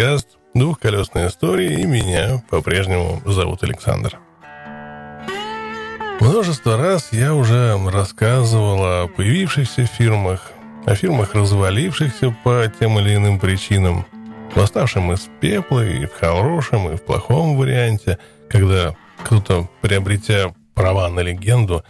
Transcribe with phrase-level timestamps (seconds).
[0.00, 4.18] подкаст «Двухколесная история» и меня по-прежнему зовут Александр.
[6.20, 10.52] Множество раз я уже рассказывал о появившихся фирмах,
[10.86, 14.06] о фирмах, развалившихся по тем или иным причинам,
[14.54, 21.20] восставшим из пепла и в хорошем, и в плохом варианте, когда кто-то, приобретя права на
[21.20, 21.84] легенду,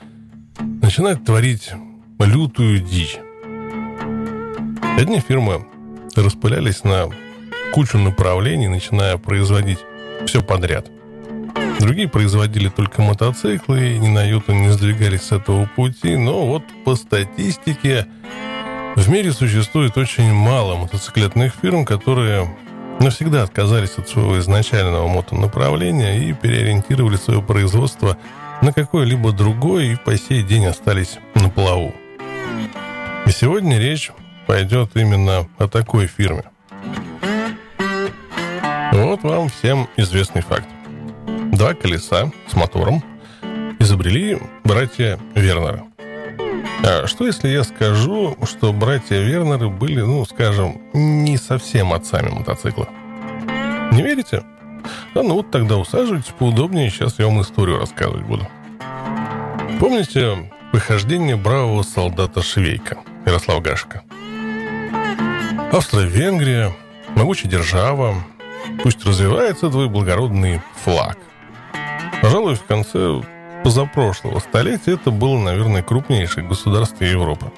[0.58, 1.70] начинает творить
[2.18, 3.20] лютую дичь.
[4.98, 5.64] Одни фирмы
[6.16, 7.08] распылялись на
[7.72, 9.78] кучу направлений, начиная производить
[10.26, 10.90] все подряд.
[11.78, 16.62] Другие производили только мотоциклы и ни на йоту не сдвигались с этого пути, но вот
[16.84, 18.06] по статистике
[18.96, 22.54] в мире существует очень мало мотоциклетных фирм, которые
[23.00, 28.18] навсегда отказались от своего изначального мотонаправления и переориентировали свое производство
[28.60, 31.94] на какое-либо другое и по сей день остались на плаву.
[33.26, 34.10] И сегодня речь
[34.46, 36.49] пойдет именно о такой фирме.
[38.92, 40.68] Вот вам всем известный факт.
[41.52, 43.02] Два колеса с мотором
[43.78, 45.84] изобрели братья Вернеры.
[46.84, 52.88] А что если я скажу, что братья Вернеры были, ну, скажем, не совсем отцами мотоцикла?
[53.92, 54.42] Не верите?
[55.14, 58.48] А ну вот тогда усаживайтесь поудобнее, сейчас я вам историю рассказывать буду.
[59.78, 64.02] Помните похождение бравого солдата Швейка, Ярослав Гашка?
[65.72, 66.72] Австро-Венгрия,
[67.14, 68.16] могучая держава,
[68.82, 71.18] пусть развивается твой благородный флаг.
[72.22, 73.22] Пожалуй, в конце
[73.64, 77.52] позапрошлого столетия это было, наверное, крупнейшее государство Европы.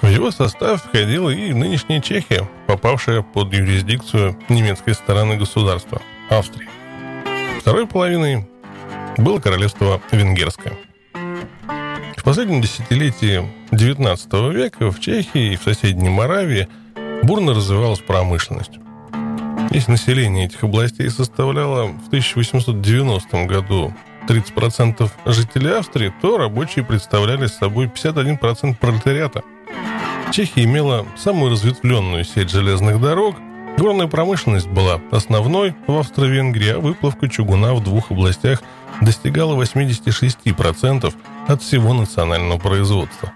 [0.00, 6.68] В его состав входила и нынешняя Чехия, попавшая под юрисдикцию немецкой стороны государства– Австрии.
[7.60, 8.48] Второй половиной
[9.18, 10.74] было королевство Венгерское–
[12.20, 16.68] в последнем десятилетии XIX века в Чехии и в соседней Моравии
[17.22, 18.72] бурно развивалась промышленность.
[19.70, 23.94] Если население этих областей составляло в 1890 году
[24.28, 29.42] 30% жителей Австрии, то рабочие представляли собой 51% пролетариата.
[30.32, 33.36] Чехия имела самую разветвленную сеть железных дорог,
[33.78, 38.62] горная промышленность была основной в Австро-Венгрии, а выплавка чугуна в двух областях
[39.00, 41.14] достигала 86%
[41.46, 43.32] от всего национального производства.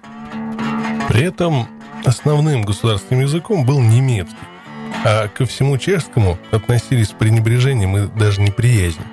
[1.08, 1.68] При этом
[2.04, 4.36] основным государственным языком был немецкий,
[5.04, 9.06] а ко всему чешскому относились с пренебрежением и даже неприязнью.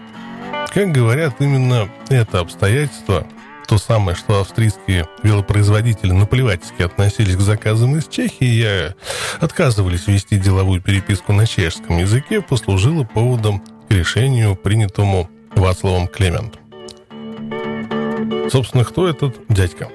[0.73, 3.25] Как говорят, именно это обстоятельство,
[3.67, 8.93] то самое, что австрийские велопроизводители наплевательски относились к заказам из Чехии и
[9.39, 16.61] отказывались вести деловую переписку на чешском языке, послужило поводом к решению, принятому Вацлавом Клементом.
[18.49, 19.89] Собственно, кто этот дядька?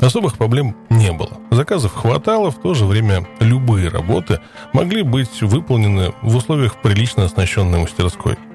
[0.00, 1.38] Особых проблем не было.
[1.50, 4.40] Заказов хватало, в то же время любые работы
[4.72, 8.36] могли быть выполнены в условиях прилично оснащенной мастерской–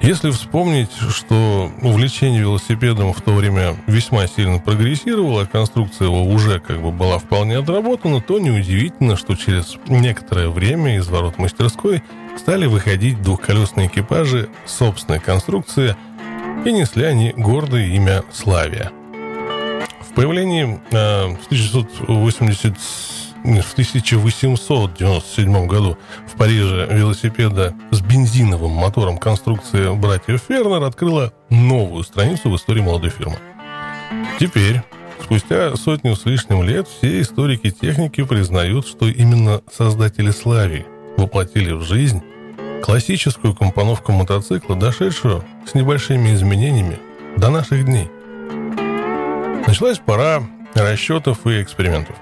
[0.00, 6.60] если вспомнить, что увлечение велосипедом в то время весьма сильно прогрессировало, а конструкция его уже
[6.60, 12.02] как бы была вполне отработана, то неудивительно, что через некоторое время из ворот мастерской
[12.36, 15.96] стали выходить двухколесные экипажи собственной конструкции,
[16.64, 18.92] и несли они гордое имя Славия.
[20.00, 22.76] В появлении э, в 1980
[23.44, 25.96] в 1897 году
[26.26, 33.10] в Париже велосипеда с бензиновым мотором конструкции братьев Фернер открыла новую страницу в истории молодой
[33.10, 33.38] фирмы.
[34.38, 34.82] Теперь,
[35.22, 40.86] спустя сотню с лишним лет, все историки техники признают, что именно создатели Славии
[41.16, 42.22] воплотили в жизнь
[42.82, 46.98] классическую компоновку мотоцикла, дошедшую с небольшими изменениями
[47.36, 48.10] до наших дней.
[49.66, 50.42] Началась пора
[50.74, 52.16] расчетов и экспериментов.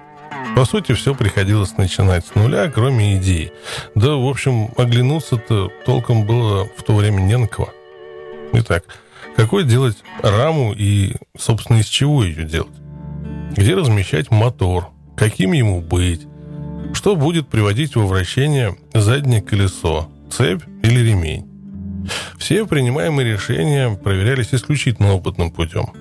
[0.57, 3.53] По сути, все приходилось начинать с нуля, кроме идеи.
[3.95, 7.75] Да, в общем, оглянуться-то толком было в то время не на кого.
[8.55, 8.85] Итак,
[9.37, 12.73] какой делать раму и, собственно, из чего ее делать?
[13.55, 14.89] Где размещать мотор?
[15.15, 16.27] Каким ему быть?
[16.95, 20.11] Что будет приводить во вращение заднее колесо?
[20.31, 21.47] Цепь или ремень?
[22.39, 25.93] Все принимаемые решения проверялись исключительно опытным путем.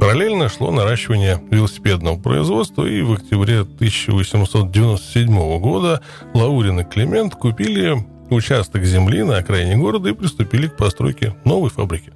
[0.00, 6.02] Параллельно шло наращивание велосипедного производства, и в октябре 1897 года
[6.34, 7.96] Лаурин и Климент купили
[8.30, 12.12] участок земли на окраине города и приступили к постройке новой фабрики,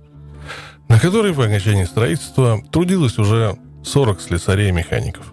[0.89, 5.33] на которой по окончании строительства трудилось уже 40 слесарей и механиков.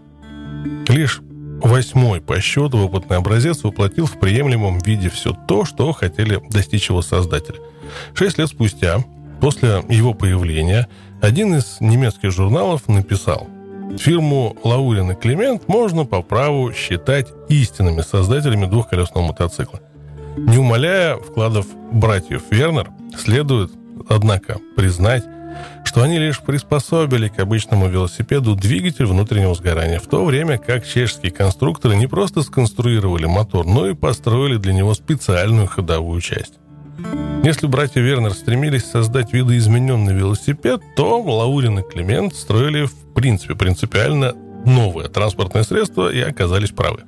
[0.87, 1.21] Лишь
[1.61, 7.01] восьмой по счету опытный образец воплотил в приемлемом виде все то, что хотели достичь его
[7.01, 7.59] создатели.
[8.13, 9.03] Шесть лет спустя,
[9.41, 10.87] после его появления,
[11.21, 13.47] один из немецких журналов написал
[13.97, 19.79] Фирму Лаурин и Климент можно по праву считать истинными создателями двухколесного мотоцикла.
[20.37, 23.71] Не умаляя вкладов братьев Вернер, следует,
[24.09, 25.23] однако, признать,
[25.85, 31.31] что они лишь приспособили к обычному велосипеду двигатель внутреннего сгорания, в то время как чешские
[31.31, 36.55] конструкторы не просто сконструировали мотор, но и построили для него специальную ходовую часть.
[37.43, 44.33] Если братья Вернер стремились создать видоизмененный велосипед, то Лаурин и Климент строили в принципе принципиально
[44.65, 47.01] новое транспортное средство и оказались правы.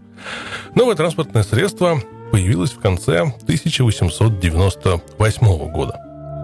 [0.75, 2.01] Новое транспортное средство
[2.31, 5.99] появилось в конце 1898 года.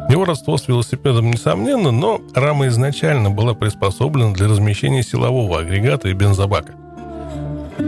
[0.10, 6.14] Его родство с велосипедом несомненно, но рама изначально была приспособлена для размещения силового агрегата и
[6.14, 6.74] бензобака.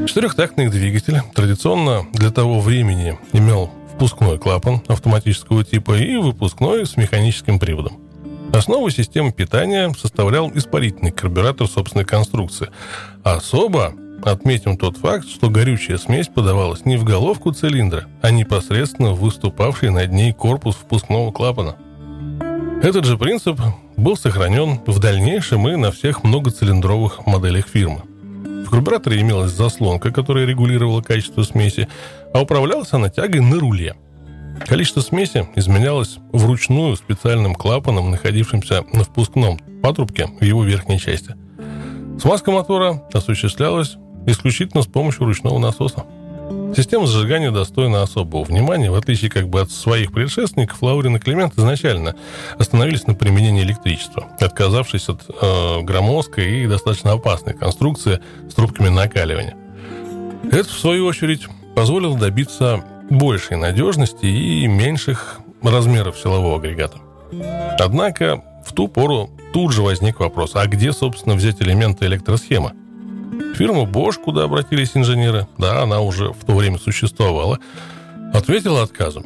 [0.08, 7.59] Четырехтактный двигатель традиционно для того времени имел впускной клапан автоматического типа и выпускной с механическим
[7.59, 7.94] приводом.
[8.53, 12.69] Основу системы питания составлял испарительный карбюратор собственной конструкции.
[13.24, 13.94] Особо
[14.24, 19.92] отметим тот факт, что горючая смесь подавалась не в головку цилиндра, а непосредственно в выступавший
[19.92, 21.75] над ней корпус впускного клапана.
[22.83, 23.59] Этот же принцип
[23.98, 28.01] был сохранен в дальнейшем и на всех многоцилиндровых моделях фирмы.
[28.65, 31.88] В карбюраторе имелась заслонка, которая регулировала качество смеси,
[32.36, 33.96] а управлялась она тягой на руле.
[34.68, 41.34] Количество смеси изменялось вручную специальным клапаном, находившимся на впускном патрубке в его верхней части.
[42.20, 43.96] Смазка мотора осуществлялась
[44.28, 46.04] исключительно с помощью ручного насоса.
[46.76, 51.58] Система зажигания достойна особого внимания, в отличие как бы от своих предшественников, Лаурин и Климент
[51.58, 52.16] изначально
[52.58, 59.56] остановились на применении электричества, отказавшись от э, громоздкой и достаточно опасной конструкции с трубками накаливания.
[60.52, 66.98] Это, в свою очередь, позволило добиться большей надежности и меньших размеров силового агрегата.
[67.80, 72.74] Однако в ту пору тут же возник вопрос, а где, собственно, взять элементы электросхемы–
[73.56, 77.60] Фирма Bosch, куда обратились инженеры, да, она уже в то время существовала,
[78.33, 79.25] ответила отказом.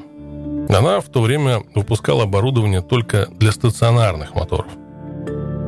[0.70, 4.68] Она в то время выпускала оборудование только для стационарных моторов.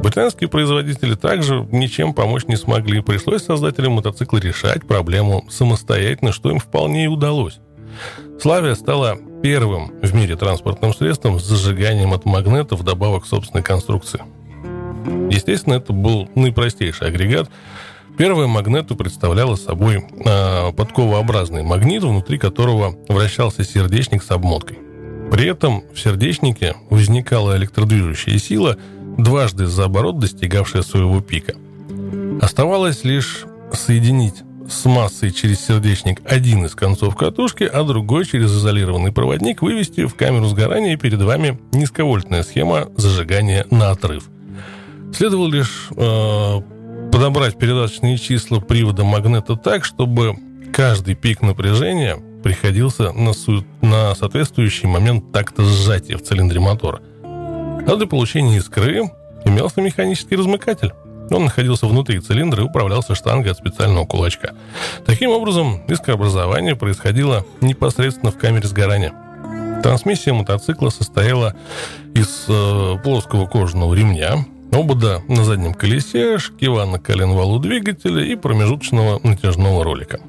[0.01, 3.01] Британские производители также ничем помочь не смогли.
[3.01, 7.59] Пришлось создателям мотоцикла решать проблему самостоятельно, что им вполне и удалось.
[8.39, 14.21] Славия стала первым в мире транспортным средством с зажиганием от магнета вдобавок собственной конструкции.
[15.29, 17.49] Естественно, это был наипростейший агрегат,
[18.17, 24.77] Первая магнету представляла собой э, подковообразный магнит, внутри которого вращался сердечник с обмоткой.
[25.31, 28.77] При этом в сердечнике возникала электродвижущая сила,
[29.23, 31.55] дважды за оборот достигавшая своего пика.
[32.41, 39.11] Оставалось лишь соединить с массой через сердечник один из концов катушки, а другой через изолированный
[39.11, 44.29] проводник вывести в камеру сгорания, и перед вами низковольтная схема зажигания на отрыв.
[45.13, 46.61] Следовало лишь э,
[47.11, 50.35] подобрать передаточные числа привода магнета так, чтобы
[50.73, 57.01] каждый пик напряжения приходился на, су- на соответствующий момент такта сжатия в цилиндре мотора.
[57.87, 59.11] А для получения искры
[59.45, 60.93] имелся механический размыкатель.
[61.29, 64.53] Он находился внутри цилиндра и управлялся штангой от специального кулачка.
[65.05, 69.13] Таким образом, искрообразование происходило непосредственно в камере сгорания.
[69.81, 71.55] Трансмиссия мотоцикла состояла
[72.13, 79.19] из э, плоского кожаного ремня, обода на заднем колесе, шкива на коленвалу двигателя и промежуточного
[79.23, 80.19] натяжного ролика.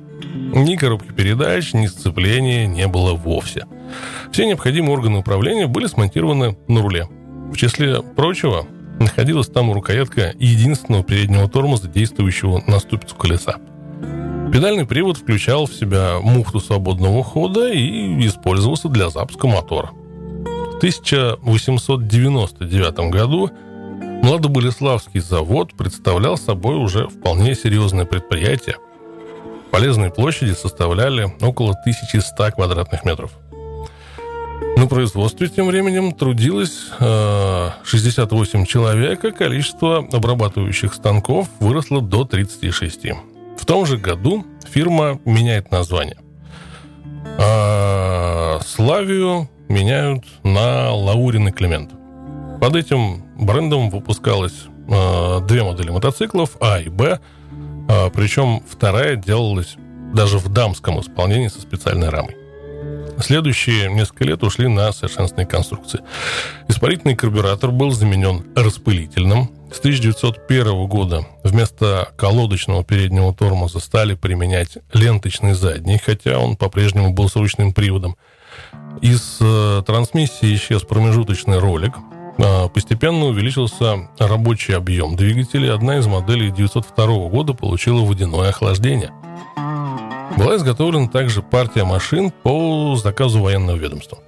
[0.55, 3.67] Ни коробки передач, ни сцепления не было вовсе.
[4.31, 7.07] Все необходимые органы управления были смонтированы на руле.
[7.53, 8.67] В числе прочего,
[8.99, 13.57] находилась там рукоятка единственного переднего тормоза, действующего на ступицу колеса.
[14.53, 19.91] Педальный привод включал в себя муфту свободного хода и использовался для запуска мотора.
[19.93, 23.51] В 1899 году
[24.23, 28.77] Младобылеславский завод представлял собой уже вполне серьезное предприятие.
[29.73, 33.33] Полезные площади составляли около 1100 квадратных метров.
[34.77, 43.13] На производстве тем временем трудилось э, 68 человек, а количество обрабатывающих станков выросло до 36.
[43.57, 46.17] В том же году фирма меняет название.
[47.39, 51.93] А Славию меняют на Лаурин и Климент.
[52.61, 57.21] Под этим брендом выпускалось э, две модели мотоциклов, А и Б,
[57.89, 59.77] э, причем вторая делалась
[60.15, 62.42] даже в дамском исполнении со специальной рамой.
[63.23, 66.01] Следующие несколько лет ушли на совершенственные конструкции.
[66.69, 69.51] Испарительный карбюратор был заменен распылительным.
[69.73, 77.29] С 1901 года вместо колодочного переднего тормоза стали применять ленточный задний, хотя он по-прежнему был
[77.29, 78.17] с ручным приводом.
[79.01, 81.95] Из э, трансмиссии исчез промежуточный ролик.
[82.39, 85.75] Э, постепенно увеличился рабочий объем двигателя.
[85.75, 89.13] Одна из моделей 1902 года получила водяное охлаждение–
[90.37, 94.19] была изготовлена также партия машин по заказу военного ведомства.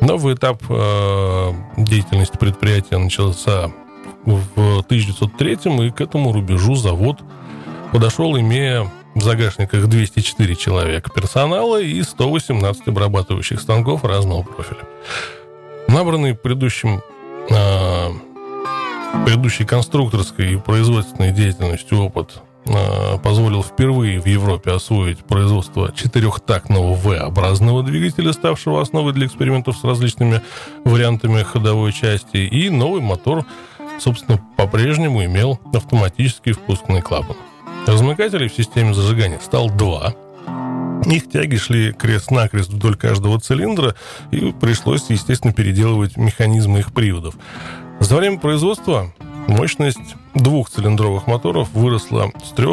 [0.00, 3.70] Новый этап э, деятельности предприятия начался
[4.24, 7.20] в 1903 и к этому рубежу завод
[7.92, 14.82] подошел, имея в загашниках 204 человека персонала и 118 обрабатывающих станков разного профиля.
[15.88, 17.02] Набранный предыдущим
[17.50, 18.08] э,
[19.24, 27.82] предыдущей конструкторской и производственной деятельностью опыт Э, позволил впервые в Европе освоить производство четырехтактного V-образного
[27.84, 30.42] двигателя, ставшего основой для экспериментов с различными
[30.84, 33.46] вариантами ходовой части, и новый мотор,
[34.00, 37.36] собственно, по-прежнему имел автоматический впускный клапан.
[37.86, 40.14] Размыкателей в системе зажигания стал два.
[41.06, 43.94] Их тяги шли крест-накрест вдоль каждого цилиндра,
[44.30, 47.34] и пришлось, естественно, переделывать механизмы их приводов.
[48.00, 49.12] За время производства
[49.46, 52.66] Мощность двухцилиндровых моторов выросла с 3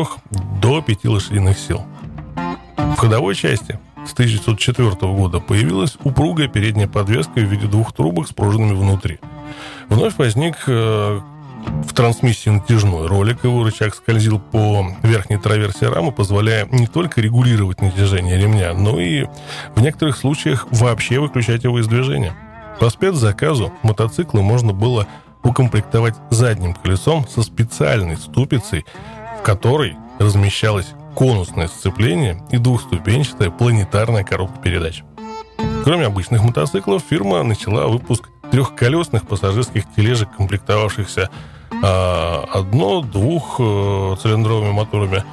[0.60, 1.84] до 5 лошадиных сил.
[2.76, 8.34] В ходовой части с 1904 года появилась упругая передняя подвеска в виде двух трубок с
[8.34, 9.20] пружинами внутри.
[9.88, 11.22] Вновь возник э,
[11.86, 17.82] в трансмиссии натяжной ролик, его рычаг скользил по верхней траверсе рамы, позволяя не только регулировать
[17.82, 19.26] натяжение ремня, но и
[19.76, 22.34] в некоторых случаях вообще выключать его из движения.
[22.80, 25.08] По спецзаказу мотоциклы можно было
[25.44, 28.86] укомплектовать задним колесом со специальной ступицей,
[29.40, 35.04] в которой размещалось конусное сцепление и двухступенчатая планетарная коробка передач.
[35.84, 41.30] Кроме обычных мотоциклов, фирма начала выпуск трехколесных пассажирских тележек, комплектовавшихся
[41.82, 45.24] одно-двухцилиндровыми э, моторами,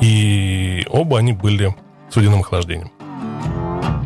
[0.00, 1.74] и оба они были
[2.10, 2.90] с водяным охлаждением.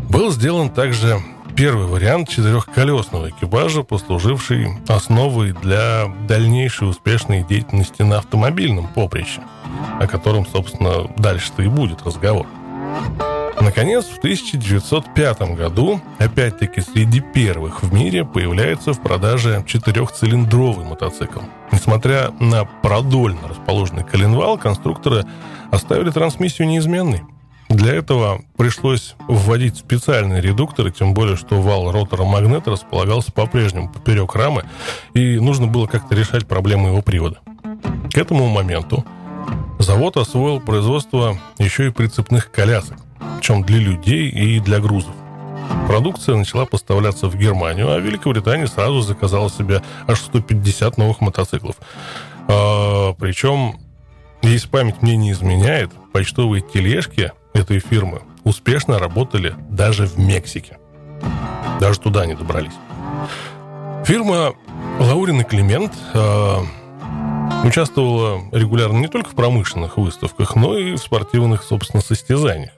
[0.08, 1.18] Был сделан также
[1.56, 9.40] первый вариант четырехколесного экипажа, послуживший основой для дальнейшей успешной деятельности на автомобильном поприще,
[10.00, 12.46] о котором, собственно, дальше-то и будет разговор.
[13.60, 21.40] Наконец, в 1905 году, опять-таки среди первых в мире, появляется в продаже четырехцилиндровый мотоцикл.
[21.72, 25.24] Несмотря на продольно расположенный коленвал, конструкторы
[25.70, 27.22] оставили трансмиссию неизменной–
[27.68, 34.34] для этого пришлось вводить специальные редукторы, тем более, что вал ротора магнета располагался по-прежнему поперек
[34.34, 34.64] рамы,
[35.12, 37.40] и нужно было как-то решать проблемы его привода.
[38.10, 39.04] К этому моменту
[39.78, 42.96] завод освоил производство еще и прицепных колясок,
[43.38, 45.14] причем для людей и для грузов.
[45.86, 51.76] Продукция начала поставляться в Германию, а Великобритания сразу заказала себе аж 150 новых мотоциклов.
[52.48, 53.78] А, причем,
[54.42, 60.78] если память мне не изменяет, почтовые тележки этой фирмы успешно работали даже в Мексике.
[61.80, 62.74] Даже туда не добрались.
[64.04, 64.54] Фирма
[64.98, 66.56] Лаурин и Климент э,
[67.64, 72.72] участвовала регулярно не только в промышленных выставках, но и в спортивных, собственно, состязаниях.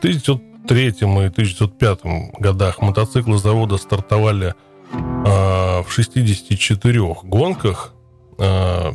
[0.00, 2.00] В 1903 и 1905
[2.38, 4.54] годах мотоциклы завода стартовали
[4.94, 7.92] э, в 64 гонках,
[8.38, 8.92] э,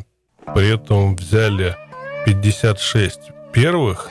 [0.56, 1.76] при этом взяли
[2.26, 3.20] 56
[3.54, 4.10] первых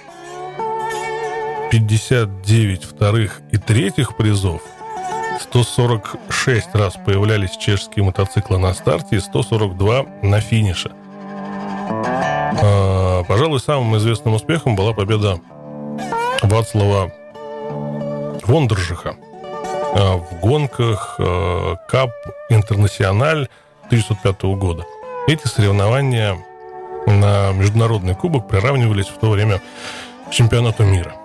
[1.72, 4.62] 59 вторых и третьих призов,
[5.40, 10.92] 146 раз появлялись чешские мотоциклы на старте и 142 на финише.
[12.62, 15.40] А, пожалуй, самым известным успехом была победа
[16.44, 17.12] Вацлава
[18.46, 19.16] Вондержиха
[19.94, 22.10] а, в гонках а, Кап
[22.48, 23.48] Интернациональ
[23.86, 24.84] 1905 года.
[25.26, 26.36] Эти соревнования
[27.06, 29.60] на международный кубок приравнивались в то время
[30.28, 31.14] к чемпионату мира–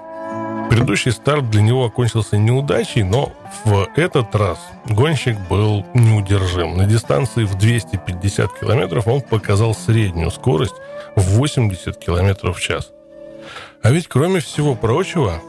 [0.69, 3.31] Предыдущий старт для него окончился неудачей, но
[3.65, 6.77] в этот раз гонщик был неудержим.
[6.77, 10.75] На дистанции в 250 километров он показал среднюю скорость
[11.15, 12.91] в 80 километров в час.
[13.81, 15.41] А ведь, кроме всего прочего,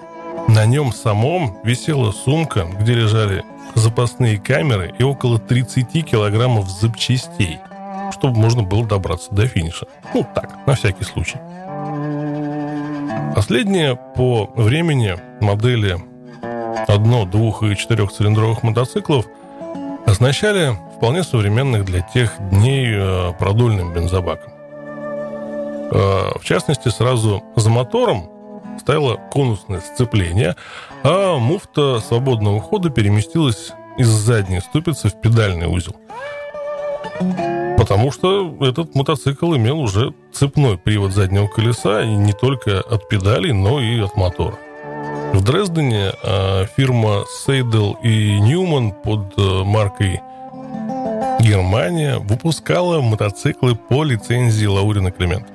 [0.48, 3.44] на нем самом висела сумка, где лежали
[3.74, 7.58] запасные камеры и около 30 килограммов запчастей,
[8.12, 9.86] чтобы можно было добраться до финиша.
[10.14, 11.38] Ну так, на всякий случай.
[13.34, 15.96] Последние по времени модели
[16.88, 19.26] одно-, двух- и четырехцилиндровых мотоциклов
[20.06, 24.52] оснащали вполне современных для тех дней э, продольным бензобаком.
[25.90, 28.30] Э, в частности, сразу за мотором
[28.78, 30.56] стояло конусное сцепление,
[31.02, 35.96] а муфта свободного хода переместилась из задней ступицы в педальный узел.
[37.76, 43.52] Потому что этот мотоцикл имел уже цепной привод заднего колеса, и не только от педалей,
[43.52, 44.56] но и от мотора.
[45.32, 50.20] В Дрездене э, фирма Сейдел и Ньюман под э, маркой
[51.40, 55.46] Германия выпускала мотоциклы по лицензии Лаурина Климент.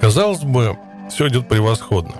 [0.00, 0.78] Казалось бы,
[1.10, 2.14] все идет превосходно.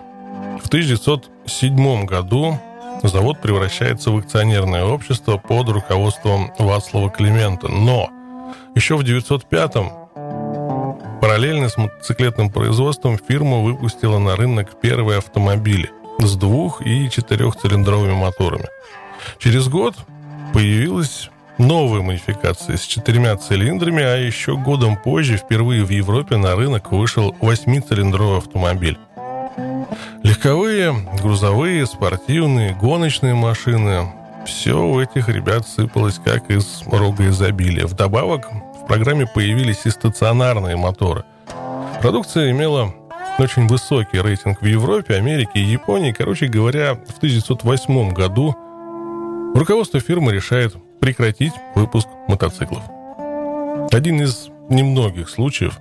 [0.62, 2.58] В 1907 году
[3.02, 7.68] завод превращается в акционерное общество под руководством Вацлава Климента.
[7.68, 8.10] Но
[8.74, 9.90] еще в 1905-м
[11.20, 18.66] параллельно с мотоциклетным производством фирма выпустила на рынок первые автомобили с двух- и четырехцилиндровыми моторами.
[19.38, 19.94] Через год
[20.52, 26.92] появилась новая модификация с четырьмя цилиндрами, а еще годом позже впервые в Европе на рынок
[26.92, 28.98] вышел восьмицилиндровый автомобиль.
[30.22, 34.12] Легковые, грузовые, спортивные, гоночные машины–
[34.48, 37.86] все у этих ребят сыпалось как из рога изобилия.
[37.86, 41.24] Вдобавок в программе появились и стационарные моторы.
[42.00, 42.94] Продукция имела
[43.38, 46.12] очень высокий рейтинг в Европе, Америке и Японии.
[46.12, 48.56] Короче говоря, в 1908 году
[49.54, 52.82] руководство фирмы решает прекратить выпуск мотоциклов.
[53.92, 55.78] Один из немногих случаев,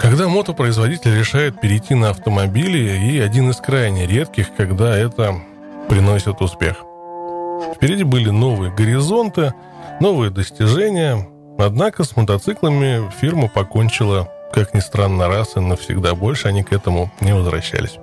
[0.00, 5.40] когда мотопроизводитель решает перейти на автомобили, и один из крайне редких, когда это
[5.88, 6.84] приносит успех.
[7.76, 9.54] Впереди были новые горизонты,
[10.00, 16.62] новые достижения, однако с мотоциклами фирма покончила, как ни странно, раз и навсегда больше они
[16.62, 17.98] к этому не возвращались.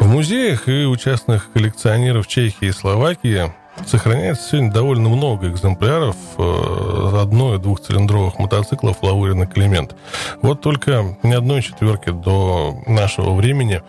[0.00, 3.52] В музеях и у частных коллекционеров Чехии и Словакии
[3.84, 9.94] Сохраняется сегодня довольно много экземпляров э, одной- и двухцилиндровых мотоциклов Лаурина Климент.
[10.42, 13.82] Вот только ни одной четверки до нашего времени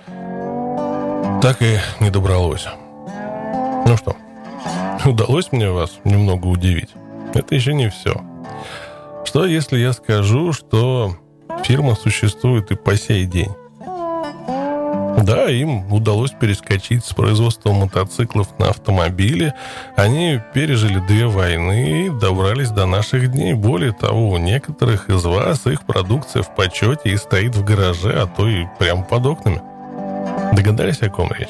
[1.42, 2.68] так и не добралось.
[3.86, 4.16] Ну что,
[5.06, 6.90] удалось мне вас немного удивить?
[7.34, 8.22] Это еще не все.
[9.26, 11.16] Что если я скажу, что
[11.64, 13.52] фирма существует и по сей день?
[15.18, 19.54] Да, им удалось перескочить с производства мотоциклов на автомобили.
[19.96, 23.54] Они пережили две войны и добрались до наших дней.
[23.56, 28.28] Более того, у некоторых из вас их продукция в почете и стоит в гараже, а
[28.28, 29.62] то и прямо под окнами.
[30.54, 31.50] Догадались, о ком речь?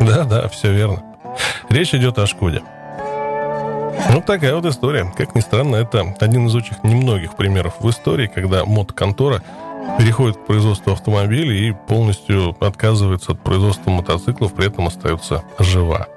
[0.00, 1.02] Да-да, все верно.
[1.68, 2.62] Речь идет о Шкоде.
[4.10, 5.12] Ну, такая вот история.
[5.16, 9.42] Как ни странно, это один из очень немногих примеров в истории, когда мод-контора
[9.98, 16.08] переходит к производству автомобилей и полностью отказывается от производства мотоциклов, при этом остается жива.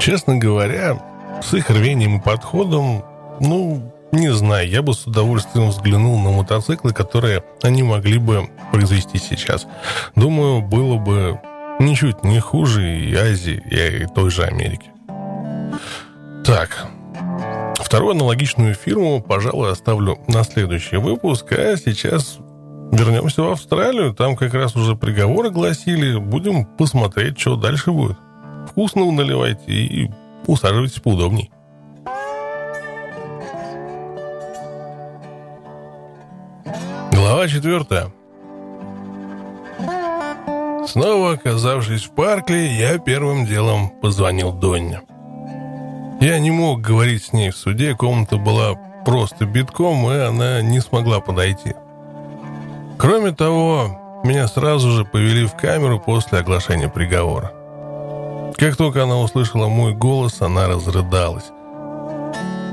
[0.00, 1.02] Честно говоря,
[1.42, 3.04] с их рвением и подходом,
[3.40, 9.18] ну, не знаю, я бы с удовольствием взглянул на мотоциклы, которые они могли бы произвести
[9.18, 9.66] сейчас.
[10.14, 11.40] Думаю, было бы
[11.78, 14.90] ничуть не хуже и Азии, и той же Америки.
[16.44, 16.86] Так,
[17.88, 22.36] Вторую аналогичную фирму, пожалуй, оставлю на следующий выпуск, а сейчас
[22.92, 24.12] вернемся в Австралию.
[24.12, 26.18] Там как раз уже приговоры гласили.
[26.18, 28.18] Будем посмотреть, что дальше будет.
[28.68, 30.10] Вкусного наливайте и
[30.46, 31.50] усаживайтесь поудобней.
[37.10, 38.12] Глава четвертая.
[40.86, 45.00] Снова оказавшись в парке, я первым делом позвонил Донне.
[46.20, 50.80] Я не мог говорить с ней в суде, комната была просто битком, и она не
[50.80, 51.74] смогла подойти.
[52.98, 57.52] Кроме того, меня сразу же повели в камеру после оглашения приговора.
[58.56, 61.52] Как только она услышала мой голос, она разрыдалась.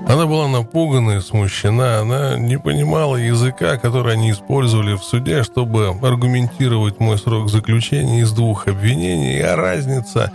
[0.07, 5.87] Она была напугана и смущена, она не понимала языка, который они использовали в суде, чтобы
[5.87, 10.31] аргументировать мой срок заключения из двух обвинений, а разница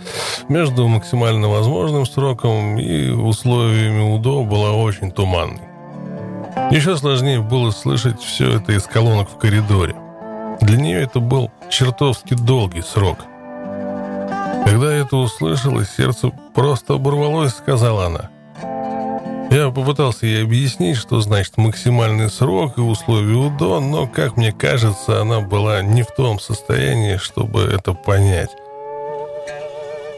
[0.49, 5.61] между максимально возможным сроком и условиями УДО была очень туманной.
[6.69, 9.95] Еще сложнее было слышать все это из колонок в коридоре.
[10.59, 13.19] Для нее это был чертовски долгий срок.
[14.65, 18.29] Когда я это услышала, сердце просто оборвалось, сказала она–
[19.51, 25.21] я попытался ей объяснить, что значит максимальный срок и условия УДО, но, как мне кажется,
[25.21, 28.51] она была не в том состоянии, чтобы это понять.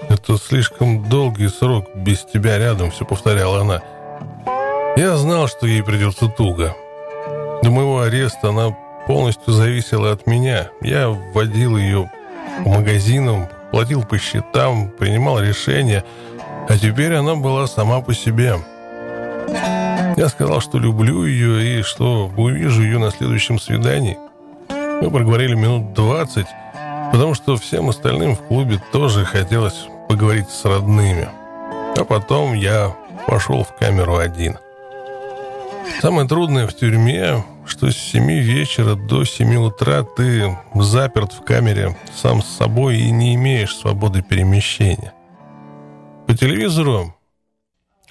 [0.10, 3.82] «Это слишком долгий срок без тебя рядом»,— все повторяла она.
[4.96, 6.76] Я знал, что ей придется туго.
[7.63, 10.69] До моего ареста она полностью зависела от меня.
[10.82, 12.12] Я вводил ее
[12.63, 16.04] по магазинам, платил по счетам, принимал решения,
[16.69, 18.58] а теперь она была сама по себе.
[20.15, 24.17] Я сказал, что люблю ее и что увижу ее на следующем свидании.
[24.69, 26.47] Мы проговорили минут двадцать,
[27.12, 31.27] потому что всем остальным в клубе тоже хотелось поговорить с родными.
[31.97, 32.95] А потом я
[33.27, 34.58] пошел в камеру один.
[36.01, 41.97] Самое трудное в тюрьме, что с 7 вечера до 7 утра ты заперт в камере
[42.15, 45.13] сам с собой и не имеешь свободы перемещения.
[46.27, 47.15] По телевизору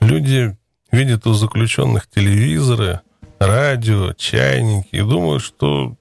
[0.00, 0.56] люди
[0.92, 3.00] видят у заключенных телевизоры,
[3.40, 5.96] радио, чайники и думают, что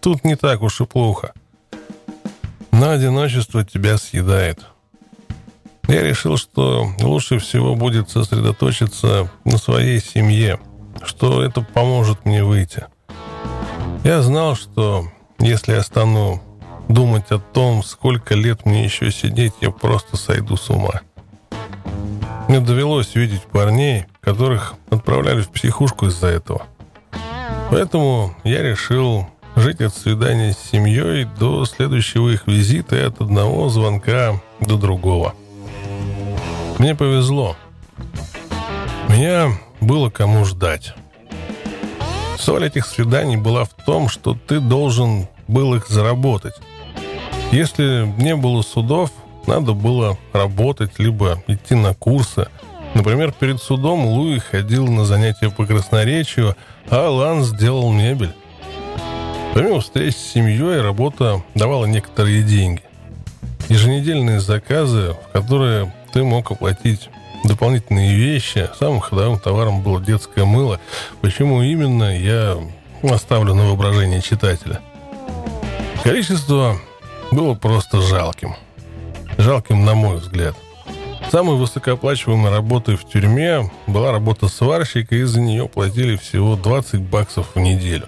[0.00, 1.32] тут не так уж и плохо.
[2.70, 4.60] Но одиночество тебя съедает–
[5.88, 10.58] я решил, что лучше всего будет сосредоточиться на своей семье,
[11.04, 12.86] что это поможет мне выйти.
[14.02, 15.06] Я знал, что
[15.38, 16.42] если я стану
[16.88, 21.02] думать о том, сколько лет мне еще сидеть, я просто сойду с ума.
[22.48, 26.64] Мне довелось видеть парней, которых отправляли в психушку из-за этого.
[27.70, 33.70] Поэтому я решил жить от свидания с семьей до следующего их визита и от одного
[33.70, 35.34] звонка до другого–
[36.78, 37.56] мне повезло.
[39.08, 40.92] Меня было кому ждать.
[42.38, 46.54] Соль этих свиданий была в том, что ты должен был их заработать.
[47.50, 49.10] Если не было судов,
[49.46, 52.48] надо было работать, либо идти на курсы.
[52.96, 56.56] Например, перед судом Луи ходил на занятия по красноречию,
[56.88, 58.32] а Алан сделал мебель.
[59.52, 62.80] Помимо встреч с семьей, работа давала некоторые деньги.
[63.68, 67.10] Еженедельные заказы, в которые ты мог оплатить
[67.44, 68.66] дополнительные вещи.
[68.78, 70.80] Самым ходовым товаром было детское мыло.
[71.20, 72.56] Почему именно, я
[73.02, 74.80] оставлю на воображение читателя.
[76.02, 76.78] Количество
[77.30, 78.56] было просто жалким.
[79.36, 80.56] Жалким, на мой взгляд.
[81.30, 87.48] Самой высокооплачиваемой работой в тюрьме была работа сварщика, и за нее платили всего 20 баксов
[87.54, 88.06] в неделю.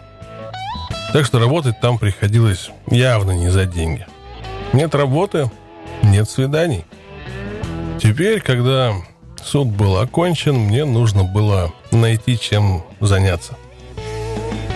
[1.13, 4.07] Так что работать там приходилось явно не за деньги.
[4.73, 5.51] Нет работы,
[6.03, 6.85] нет свиданий–
[8.01, 8.95] Теперь, когда
[9.45, 13.57] суд был окончен, мне нужно было найти чем заняться.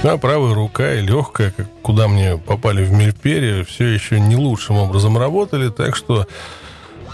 [0.02, 4.76] А правая рука и легкая, как куда мне попали в Мельпере, все еще не лучшим
[4.76, 6.26] образом работали, так что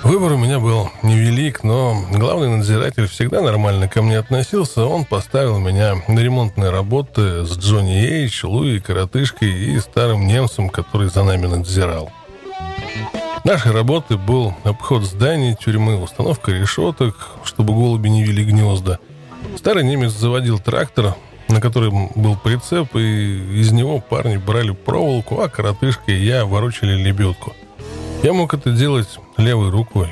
[0.03, 4.85] выбор у меня был невелик, но главный надзиратель всегда нормально ко мне относился.
[4.85, 11.09] Он поставил меня на ремонтные работы с Джонни Эйч, Луи, Коротышкой и старым немцем, который
[11.09, 12.11] за нами надзирал.
[13.45, 18.99] Нашей работой был обход зданий, тюрьмы, установка решеток, чтобы голуби не вели гнезда.
[19.57, 21.15] Старый немец заводил трактор,
[21.49, 26.95] на котором был прицеп, и из него парни брали проволоку, а коротышка и я ворочали
[27.01, 27.55] лебедку.
[28.23, 30.09] Я мог это делать левой рукой.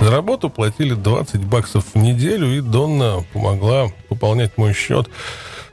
[0.00, 5.10] За работу платили 20 баксов в неделю, и Донна помогла пополнять мой счет.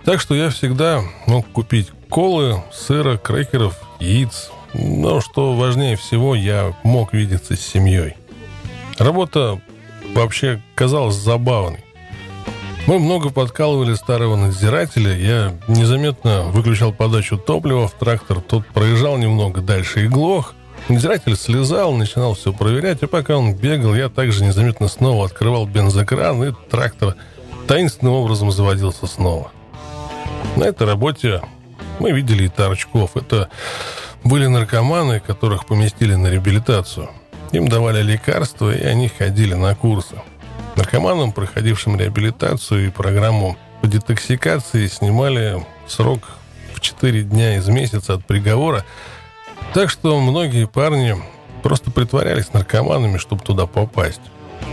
[0.04, 6.76] Так что я всегда мог купить колы, сыра, крекеров, яиц, но что важнее всего, я
[6.84, 8.16] мог видеться с семьей.
[8.98, 9.62] Работа
[10.14, 11.80] вообще казалась забавной.
[12.88, 15.16] Мы много подкалывали старого надзирателя.
[15.16, 18.42] Я незаметно выключал подачу топлива в трактор.
[18.42, 20.54] Тот проезжал немного дальше и глох.
[20.89, 26.41] Надзиратель слезал, начинал все проверять, а пока он бегал, я также незаметно снова открывал бензокран,
[26.43, 27.15] и трактор
[27.67, 29.52] таинственным образом заводился снова.
[30.56, 31.41] На этой работе
[32.00, 33.17] мы видели и торчков.
[33.17, 33.50] Это
[34.23, 37.10] были наркоманы, которых поместили на реабилитацию.
[37.52, 40.15] Им давали лекарства, и они ходили на курсы.
[40.78, 46.21] Наркоманам, проходившим реабилитацию и программу по детоксикации, снимали срок
[46.73, 48.86] в 4 дня из месяца от приговора.
[49.73, 51.15] Так что многие парни
[51.63, 54.21] просто притворялись наркоманами, чтобы туда попасть.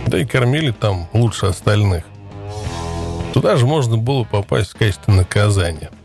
[0.07, 2.03] Да и кормили там лучше остальных.
[3.33, 5.89] Туда же можно было попасть в качестве наказания–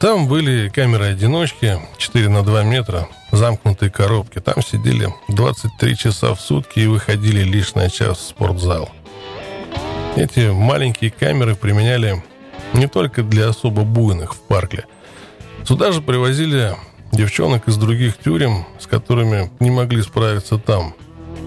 [0.00, 4.40] там были камеры-одиночки 4 на 2 метра, замкнутые коробки.
[4.40, 8.88] Там сидели 23 часа в сутки и выходили лишь на час в спортзал.
[10.16, 12.24] Эти маленькие камеры применяли
[12.72, 14.86] не только для особо буйных в парке.
[15.64, 16.74] Сюда же привозили
[17.12, 20.94] девчонок из других тюрем, с которыми не могли справиться там.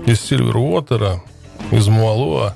[0.06, 1.21] Из Сильвервотера,
[1.71, 2.56] из Муалоа.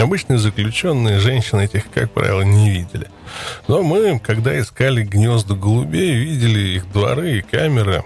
[0.00, 3.06] Обычные заключенные женщины этих, как правило, не видели–
[3.68, 8.04] но мы, когда искали гнезда голубей, видели их дворы и камеры.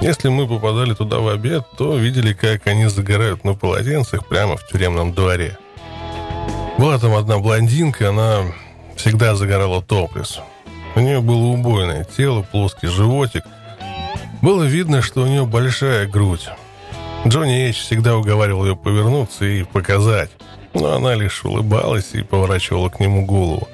[0.00, 4.66] Если мы попадали туда в обед, то видели, как они загорают на полотенцах прямо в
[4.66, 5.56] тюремном дворе.
[6.78, 8.42] Была там одна блондинка, она
[8.96, 10.40] всегда загорала топлес.
[10.96, 13.44] У нее было убойное тело, плоский животик.
[14.42, 16.48] Было видно, что у нее большая грудь.
[17.26, 20.30] Джонни Эйч всегда уговаривал ее повернуться и показать,
[20.74, 23.68] но она лишь улыбалась и поворачивала к нему голову.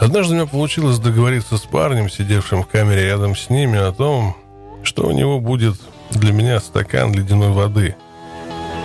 [0.00, 4.36] Однажды у меня получилось договориться с парнем, сидевшим в камере рядом с ними, о том,
[4.84, 5.74] что у него будет
[6.10, 7.96] для меня стакан ледяной воды.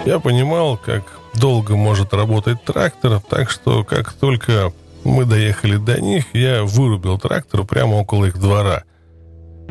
[0.06, 4.74] Я понимал, как долго может работать трактор, так что как только
[5.06, 8.84] мы доехали до них, я вырубил трактор прямо около их двора.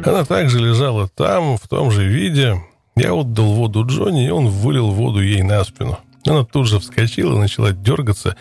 [0.05, 2.61] Она также лежала там, в том же виде.
[2.97, 5.99] Я отдал воду Джонни, и он вылил воду ей на спину.
[6.27, 8.37] Она тут же вскочила, начала дергаться.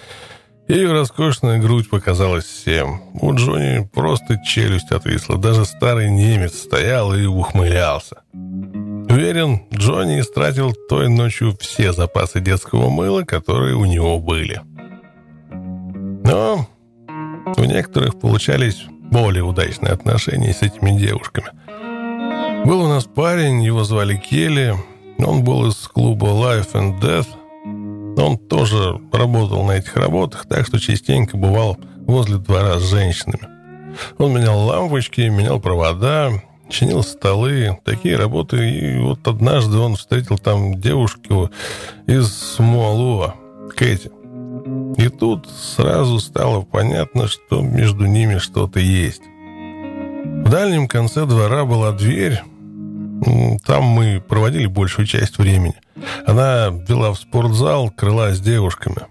[0.68, 3.02] Ее роскошная грудь показалась всем.
[3.14, 5.38] У Джонни просто челюсть отвисла.
[5.38, 8.22] Даже старый немец стоял и ухмылялся.
[8.34, 14.62] Уверен, Джонни истратил той ночью все запасы детского мыла, которые у него были.
[16.24, 16.68] Но
[17.58, 21.48] у некоторых получались более удачные отношения с этими девушками.
[22.66, 24.76] Был у нас парень, его звали Келли.
[25.18, 27.28] Он был из клуба Life and Death.
[28.18, 33.48] Он тоже работал на этих работах, так что частенько бывал возле двора с женщинами.
[34.18, 36.32] Он менял лампочки, менял провода,
[36.70, 38.70] чинил столы, такие работы.
[38.70, 41.50] И вот однажды он встретил там девушку
[42.08, 43.36] из Смуалуа,
[43.76, 44.12] Кэти.
[44.98, 49.24] И тут сразу стало понятно, что между ними что-то есть.
[50.24, 52.42] В дальнем конце двора была дверь.
[53.66, 55.76] Там мы проводили большую часть времени.
[56.26, 59.08] Она вела в спортзал, крыла с девушками.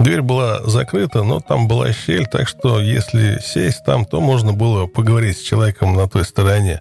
[0.00, 4.86] Дверь была закрыта, но там была щель, так что если сесть там, то можно было
[4.86, 6.80] поговорить с человеком на той стороне.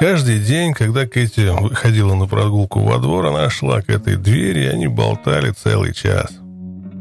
[0.00, 4.66] Каждый день, когда Кэти выходила на прогулку во двор, она шла к этой двери, и
[4.66, 6.39] они болтали целый час.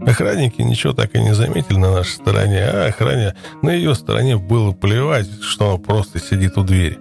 [0.05, 4.71] Охранники ничего так и не заметили на нашей стороне, а охране на ее стороне было
[4.71, 6.97] плевать, что она просто сидит у двери.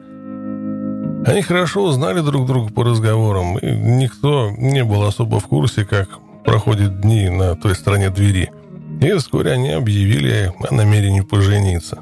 [1.27, 6.09] Они хорошо узнали друг друга по разговорам, и никто не был особо в курсе, как
[6.45, 8.51] проходят дни на той стороне двери.
[9.01, 11.99] И вскоре они объявили о намерении пожениться.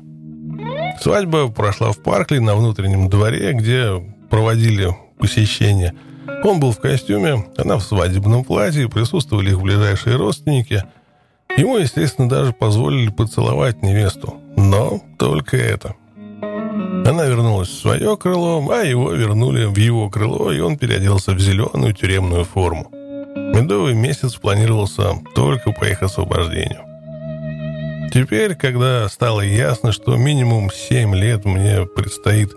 [1.01, 5.95] Свадьба прошла в Паркли на внутреннем дворе, где проводили посещение–
[6.45, 10.85] он был в костюме, она в свадебном платье, присутствовали их ближайшие родственники.
[11.57, 14.37] Ему, естественно, даже позволили поцеловать невесту.
[14.57, 15.95] Но только это.
[16.41, 21.41] Она вернулась в свое крыло, а его вернули в его крыло, и он переоделся в
[21.41, 22.91] зеленую тюремную форму.
[22.93, 26.96] Медовый месяц планировался только по их освобождению.
[28.13, 32.53] Теперь, когда стало ясно, что минимум 7 лет мне предстоит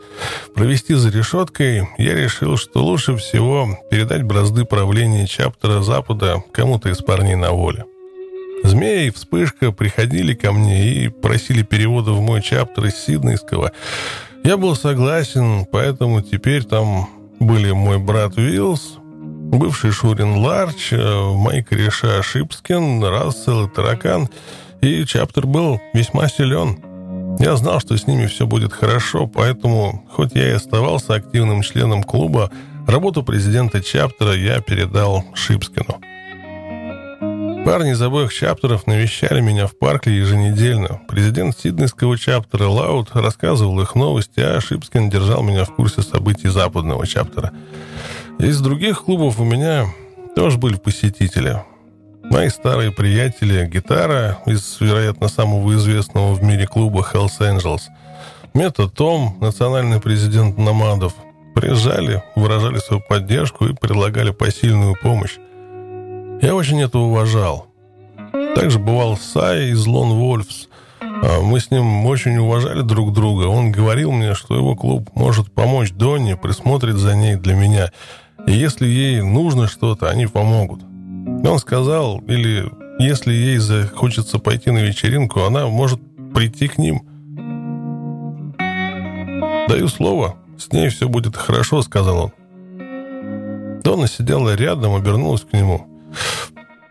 [0.54, 6.98] провести за решеткой, я решил, что лучше всего передать бразды правления чаптера Запада кому-то из
[6.98, 7.86] парней на воле.
[8.64, 13.72] Змея и Вспышка приходили ко мне и просили перевода в мой чаптер из Сиднейского.
[14.44, 17.10] Я был согласен, поэтому теперь там
[17.40, 24.30] были мой брат Виллс, бывший шурин Ларч, э, мои кореша Шипскин, Рассел и Таракан—
[24.82, 26.80] и Чаптер был весьма силен.
[27.40, 32.04] Я знал, что с ними все будет хорошо, поэтому, хоть я и оставался активным членом
[32.04, 32.52] клуба,
[32.88, 36.00] работу президента Чаптера я передал Шипскину.
[37.66, 41.02] Парни из обоих чаптеров навещали меня в Паркли еженедельно.
[41.08, 47.06] Президент Сиднейского чаптера Лаут рассказывал их новости, а Шипскин держал меня в курсе событий западного
[47.06, 47.52] чаптера.
[48.40, 49.86] Из других клубов у меня
[50.36, 51.62] тоже были посетители.
[52.30, 57.82] Мои старые приятели, гитара из, вероятно, самого известного в мире клуба Hells Angels,
[58.54, 61.14] Мета Том, национальный президент Намадов,
[61.56, 65.38] приезжали, выражали свою поддержку и предлагали посильную помощь.
[66.42, 67.66] Я очень это уважал.
[68.56, 70.70] Также бывал Сай из Лон Вольфс.
[71.02, 73.46] А мы с ним очень уважали друг друга.
[73.48, 77.92] Он говорил мне, что его клуб может помочь Донне, присмотрит за ней для меня.
[78.46, 80.82] И если ей нужно что-то, они помогут.
[81.44, 86.02] Он сказал, или если ей захочется пойти на вечеринку, она может
[86.34, 87.04] прийти к ним.
[89.70, 92.32] «Даю слово, с ней все будет хорошо»,— сказал он.
[93.84, 95.88] Дона сидела рядом, обернулась к нему.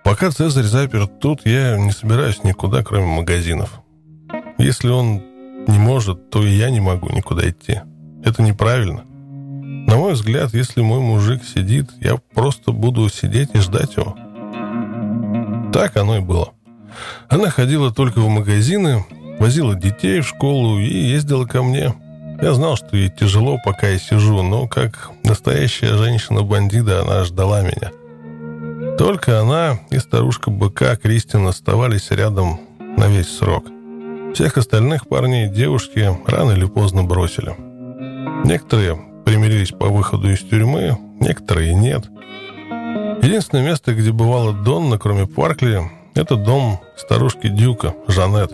[0.02, 3.82] «Пока Цезарь заперт тут, я не собираюсь никуда, кроме магазинов.
[4.56, 5.22] Если он
[5.66, 7.80] не может, то и я не могу никуда идти.
[8.24, 9.04] Это неправильно.
[9.04, 14.16] На мой взгляд, если мой мужик сидит, я просто буду сидеть и ждать его».
[15.72, 16.52] Так оно и было.
[17.28, 19.04] Она ходила только в магазины,
[19.38, 21.94] возила детей в школу и ездила ко мне.
[22.40, 27.92] Я знал, что ей тяжело, пока я сижу, но как настоящая женщина-бандита она ждала меня.
[28.96, 32.60] Только она и старушка-быка Кристин оставались рядом
[32.96, 33.64] на весь срок.
[34.34, 37.54] Всех остальных парней девушки рано или поздно бросили.
[38.44, 42.08] Некоторые примирились по выходу из тюрьмы, некоторые нет.
[43.28, 45.82] Единственное место, где бывала Донна, кроме Паркли,
[46.14, 48.52] это дом старушки Дюка, Жанет.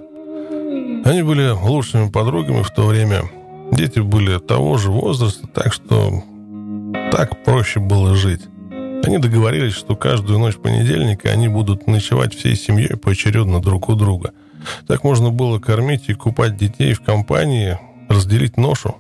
[1.04, 3.22] Они были лучшими подругами в то время.
[3.70, 6.24] Дети были того же возраста, так что
[7.12, 8.40] так проще было жить.
[9.04, 14.32] Они договорились, что каждую ночь понедельника они будут ночевать всей семьей поочередно друг у друга.
[14.88, 18.96] Так можно было кормить и купать детей в компании, разделить ношу.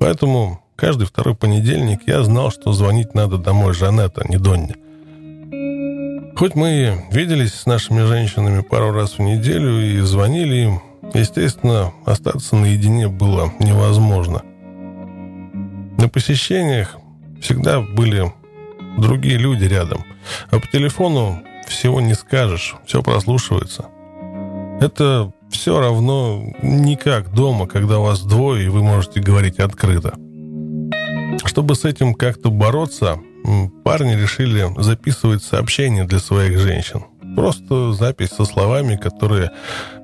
[0.00, 4.76] Поэтому каждый второй понедельник я знал, что звонить надо домой Жанетта, не Донне.
[6.36, 10.82] Хоть мы виделись с нашими женщинами пару раз в неделю и звонили им,
[11.14, 14.42] естественно, остаться наедине было невозможно.
[15.98, 16.96] На посещениях
[17.40, 18.32] всегда были
[18.98, 20.04] другие люди рядом,
[20.50, 23.86] а по телефону всего не скажешь, все прослушивается.
[24.80, 30.14] Это все равно не как дома, когда вас двое, и вы можете говорить открыто.
[31.44, 33.18] Чтобы с этим как-то бороться,
[33.84, 37.04] парни решили записывать сообщения для своих женщин.
[37.36, 39.50] Просто запись со словами, которые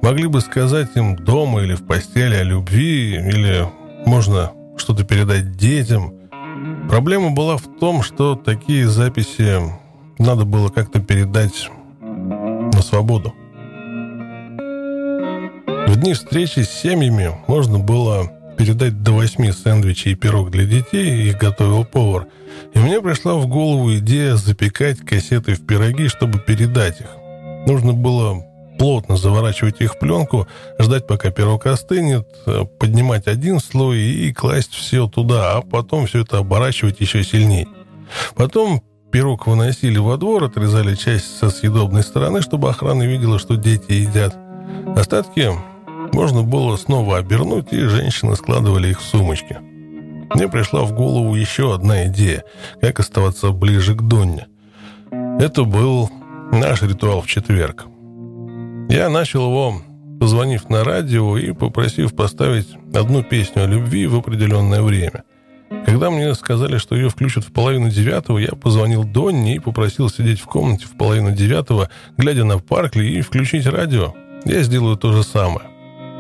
[0.03, 3.67] могли бы сказать им дома или в постели о любви, или
[4.07, 6.15] можно что-то передать детям.
[6.89, 9.61] Проблема была в том, что такие записи
[10.19, 13.35] надо было как-то передать на свободу.
[15.87, 21.29] В дни встречи с семьями можно было передать до восьми сэндвичей и пирог для детей,
[21.29, 22.27] их готовил повар.
[22.75, 27.07] И мне пришла в голову идея запекать кассеты в пироги, чтобы передать их.
[27.67, 28.45] Нужно было
[28.79, 30.47] плотно заворачивать их в пленку,
[30.79, 32.27] ждать, пока пирог остынет,
[32.79, 37.69] поднимать один слой и класть все туда, а потом все это оборачивать еще сильнее.
[38.37, 43.93] Потом пирог выносили во двор, отрезали часть со съедобной стороны, чтобы охрана видела, что дети
[43.93, 44.37] едят.
[44.97, 45.49] Остатки
[46.13, 49.59] можно было снова обернуть, и женщины складывали их в сумочки.
[50.35, 52.45] Мне пришла в голову еще одна идея,
[52.81, 54.47] как оставаться ближе к Донне.
[55.41, 56.11] Это был
[56.53, 57.87] наш ритуал в четверг.
[58.91, 59.83] Я начал его,
[60.21, 65.25] позвонив на радио и попросив поставить одну песню о любви в определенное время.
[65.85, 70.41] Когда мне сказали, что ее включат в половину девятого, я позвонил Донне и попросил сидеть
[70.41, 74.15] в комнате в половину девятого, глядя на Паркли и включить радио.
[74.45, 75.69] Я сделаю то же самое.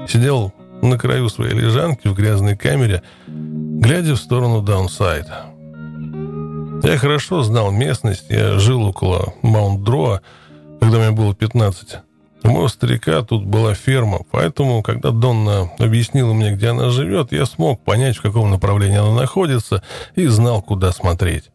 [0.09, 5.45] Сидел на краю своей лежанки в грязной камере, глядя в сторону даунсайда.
[6.83, 10.21] Я хорошо знал местность, я жил около Маунт-Дроа,
[10.81, 11.99] когда мне было 15.
[12.45, 17.45] У моего старика тут была ферма, поэтому, когда Донна объяснила мне, где она живет, я
[17.45, 19.83] смог понять, в каком направлении она находится,
[20.15, 21.51] и знал, куда смотреть.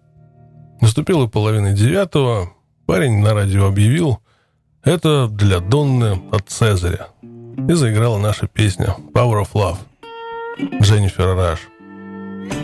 [0.80, 2.52] Наступила половина девятого,
[2.86, 4.20] парень на радио объявил,
[4.84, 7.08] это для Донны от Цезаря
[7.58, 9.78] и заиграла наша песня «Power of Love»
[10.82, 11.60] Дженнифер Раш.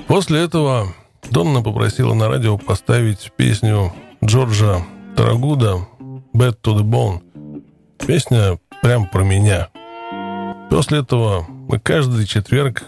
[0.08, 0.94] После этого
[1.32, 4.82] Донна попросила на радио поставить песню Джорджа
[5.16, 5.88] Тарагуда
[6.34, 7.22] «Bad to the Bone».
[8.06, 9.70] Песня прям про меня.
[10.70, 12.84] После этого мы каждый четверг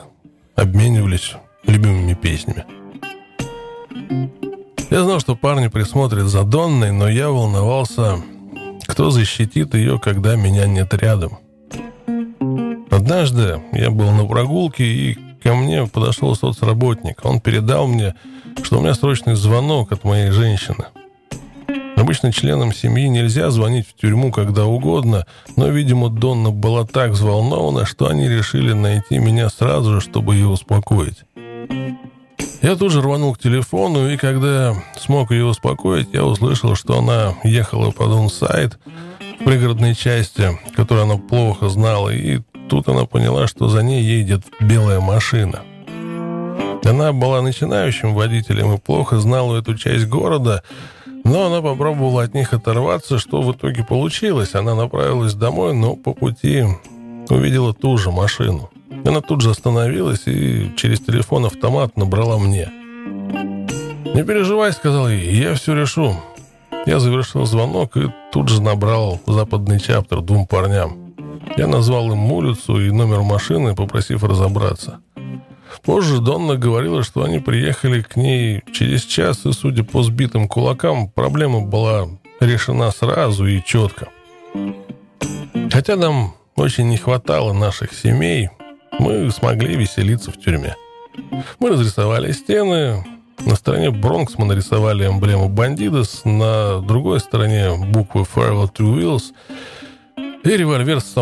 [0.56, 1.36] обменивались
[1.66, 2.66] любимыми песнями.
[4.90, 8.18] Я знал, что парни присмотрят за Донной, но я волновался,
[8.88, 11.38] кто защитит ее, когда меня нет рядом–
[12.92, 17.24] Однажды я был на прогулке, и ко мне подошел соцработник.
[17.24, 18.16] Он передал мне,
[18.62, 20.86] что у меня срочный звонок от моей женщины.
[21.96, 25.26] Обычно членам семьи нельзя звонить в тюрьму когда угодно,
[25.56, 30.48] но, видимо, Донна была так взволнована, что они решили найти меня сразу же, чтобы ее
[30.48, 31.24] успокоить.
[32.62, 37.36] Я тут же рванул к телефону, и когда смог ее успокоить, я услышал, что она
[37.44, 38.78] ехала по Донсайд
[39.40, 44.44] в пригородной части, которую она плохо знала, и тут она поняла, что за ней едет
[44.62, 45.60] белая машина.
[46.86, 50.64] Она была начинающим водителем и плохо знала эту часть города,
[51.26, 54.56] но она попробовала от них оторваться, что в итоге получилось.
[54.56, 56.64] Она направилась домой, но по пути
[57.30, 58.70] увидела ту же машину.
[59.06, 62.70] Она тут же остановилась и через телефон-автомат набрала мне.
[64.16, 66.16] «Не переживай»,— сказал ей,— «я все решу».
[66.86, 71.01] Я завершил звонок и тут же набрал западный чаптер двум парням.
[71.58, 75.00] Я назвал им улицу и номер машины, попросив разобраться.
[75.84, 81.10] Позже Донна говорила, что они приехали к ней через час, и, судя по сбитым кулакам,
[81.10, 82.08] проблема была
[82.40, 84.10] решена сразу и четко.
[85.72, 88.50] Хотя нам очень не хватало наших семей,
[89.00, 90.76] мы смогли веселиться в тюрьме.
[91.60, 93.04] Мы разрисовали стены,
[93.40, 99.24] на стороне Бронкс мы нарисовали эмблему Бандидос, на другой стороне буквы Farewell to Wheels–
[100.44, 101.16] и револьвер с.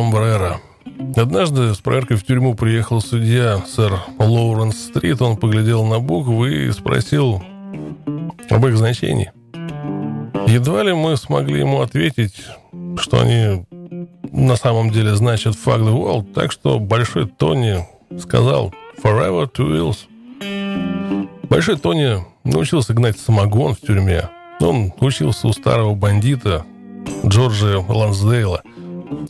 [1.15, 5.21] Однажды с проверкой в тюрьму приехал судья сэр Лоуренс Стрит.
[5.21, 7.43] Он поглядел на буквы и спросил
[8.49, 9.31] об их значении.
[10.47, 12.35] Едва ли мы смогли ему ответить,
[12.97, 13.65] что они
[14.31, 17.85] на самом деле значат «fuck the world», так что Большой Тони
[18.19, 19.97] сказал «forever two wheels».
[21.49, 24.29] Большой Тони научился гнать самогон в тюрьме.
[24.61, 26.65] Он учился у старого бандита
[27.25, 28.61] Джорджа Лансдейла.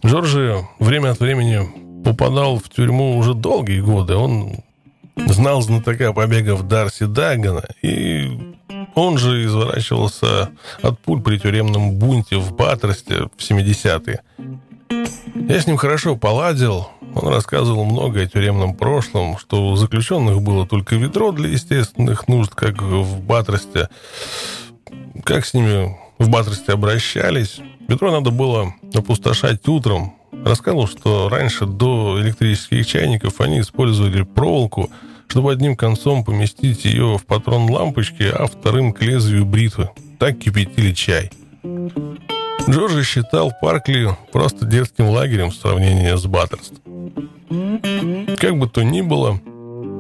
[0.06, 4.16] Джорджи время от времени попадал в тюрьму уже долгие годы.
[4.16, 4.58] Он
[5.16, 8.56] знал знатока побегов Дарси Дагана, и
[8.96, 10.50] он же изворачивался
[10.82, 14.22] от пуль при тюремном бунте в Батросте в 70-е.
[15.48, 16.90] Я с ним хорошо поладил.
[17.16, 22.54] Он рассказывал много о тюремном прошлом, что у заключенных было только ведро для естественных нужд,
[22.54, 23.90] как в Батросте.
[25.24, 27.62] Как с ними в Батросте обращались.
[27.90, 30.14] Ведро надо было опустошать утром.
[30.46, 34.92] Рассказывал, что раньше до электрических чайников они использовали проволоку,
[35.28, 39.90] чтобы одним концом поместить ее в патрон лампочки, а вторым к лезвию бритвы.
[40.20, 41.32] Так кипятили чай.
[42.70, 46.74] Джорджи считал Паркли просто детским лагерем в сравнении с Баттерст.
[48.38, 49.42] Как бы то ни было,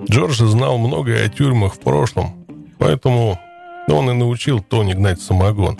[0.07, 2.45] Джорджи знал многое о тюрьмах в прошлом,
[2.77, 3.39] поэтому
[3.87, 5.79] он и научил Тони гнать самогон.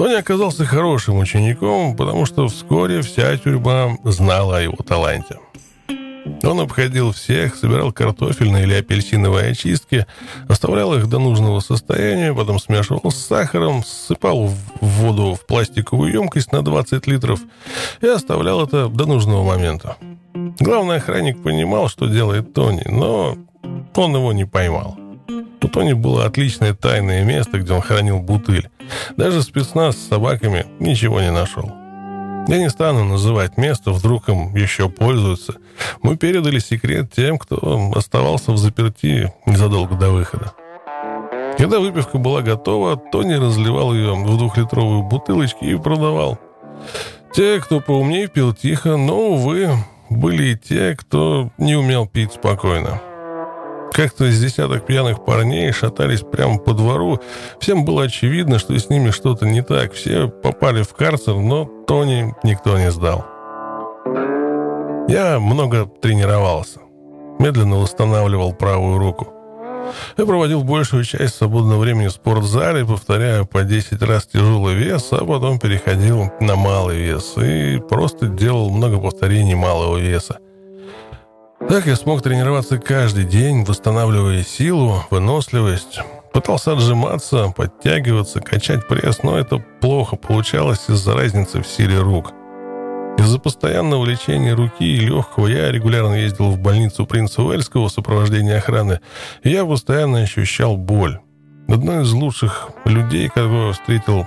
[0.00, 5.36] Тони оказался хорошим учеником, потому что вскоре вся тюрьма знала о его таланте.
[6.42, 10.06] Он обходил всех, собирал картофельные или апельсиновые очистки,
[10.48, 16.50] оставлял их до нужного состояния, потом смешивал с сахаром, ссыпал в воду в пластиковую емкость
[16.50, 17.40] на 20 литров
[18.00, 19.98] и оставлял это до нужного момента.
[20.60, 23.36] Главный охранник понимал, что делает Тони, но
[23.94, 24.96] он его не поймал.
[25.62, 28.68] У Тони было отличное тайное место, где он хранил бутыль.
[29.16, 31.72] Даже спецназ с собаками ничего не нашел.
[32.48, 35.54] Я не стану называть место, вдруг им еще пользуются.
[36.02, 40.52] Мы передали секрет тем, кто оставался в заперти незадолго до выхода.
[41.58, 46.38] Когда выпивка была готова, Тони разливал ее в двухлитровую бутылочки и продавал.
[47.34, 49.68] Те, кто поумнее, пил тихо, но, увы,
[50.08, 53.00] были и те, кто не умел пить спокойно.
[53.92, 57.18] Как-то с десяток пьяных парней шатались прямо по двору.
[57.60, 59.92] Всем было очевидно, что с ними что-то не так.
[59.92, 63.26] Все попали в карцер, но Тони никто не сдал.
[65.08, 66.80] Я много тренировался.
[67.38, 69.34] Медленно восстанавливал правую руку.
[70.16, 75.24] Я проводил большую часть свободного времени в спортзале, повторяя по 10 раз тяжелый вес, а
[75.24, 80.38] потом переходил на малый вес и просто делал много повторений малого веса.
[81.68, 86.00] Так я смог тренироваться каждый день, восстанавливая силу, выносливость.
[86.32, 92.32] Пытался отжиматься, подтягиваться, качать пресс, но это плохо получалось из-за разницы в силе рук.
[93.18, 98.54] Из-за постоянного лечения руки и легкого я регулярно ездил в больницу принца Уэльского в сопровождении
[98.54, 99.00] охраны,
[99.42, 101.20] и я постоянно ощущал боль.
[101.68, 104.26] Одной из лучших людей, которого я встретил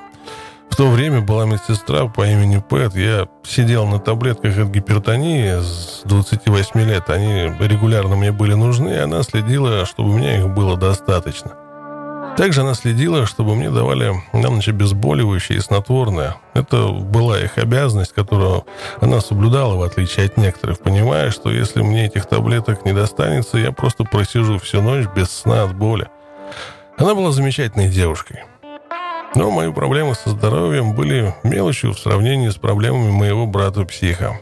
[0.69, 2.95] в то время была медсестра по имени Пэт.
[2.95, 7.09] Я сидел на таблетках от гипертонии с 28 лет.
[7.09, 11.51] Они регулярно мне были нужны, и она следила, чтобы у меня их было достаточно.
[12.37, 16.37] Также она следила, чтобы мне давали на ночь обезболивающее и снотворное.
[16.55, 18.65] Это была их обязанность, которую
[18.99, 23.71] она соблюдала, в отличие от некоторых, понимая, что если мне этих таблеток не достанется, я
[23.71, 26.09] просто просижу всю ночь без сна от боли.
[26.97, 28.45] Она была замечательной девушкой.
[29.35, 34.39] Но мои проблемы со здоровьем были мелочью в сравнении с проблемами моего брата-психа.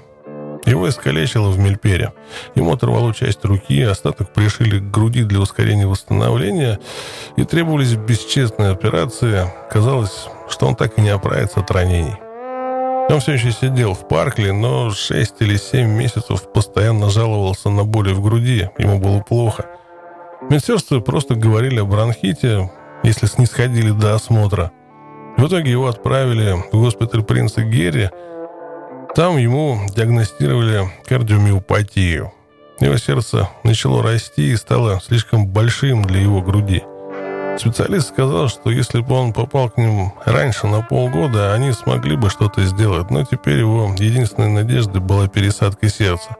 [0.65, 2.13] Его искалечило в Мельпере.
[2.55, 6.79] Ему оторвало часть руки, остаток пришили к груди для ускорения восстановления
[7.37, 9.45] и требовались бесчестные операции.
[9.69, 12.15] Казалось, что он так и не оправится от ранений.
[13.09, 18.13] Он все еще сидел в Паркли, но 6 или 7 месяцев постоянно жаловался на боли
[18.13, 18.69] в груди.
[18.77, 19.65] Ему было плохо.
[20.49, 22.71] Медсестры просто говорили о бронхите,
[23.03, 24.71] если снисходили до осмотра–
[25.41, 28.11] в итоге его отправили в госпиталь принца Герри.
[29.15, 32.31] Там ему диагностировали кардиомиопатию.
[32.79, 36.83] Его сердце начало расти и стало слишком большим для его груди.
[37.57, 42.29] Специалист сказал, что если бы он попал к ним раньше на полгода, они смогли бы
[42.29, 46.37] что-то сделать, но теперь его единственной надеждой была пересадка сердца.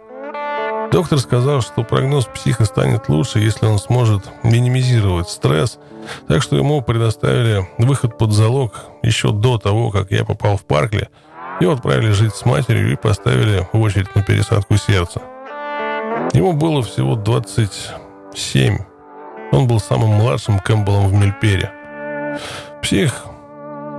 [0.91, 5.79] Доктор сказал, что прогноз психа станет лучше, если он сможет минимизировать стресс,
[6.27, 11.07] так что ему предоставили выход под залог еще до того, как я попал в Паркли.
[11.61, 15.21] Его отправили жить с матерью и поставили в очередь на пересадку сердца.
[16.33, 18.77] Ему было всего 27.
[19.53, 21.71] Он был самым младшим Кэмпбеллом в Мельпере.
[22.81, 23.25] Псих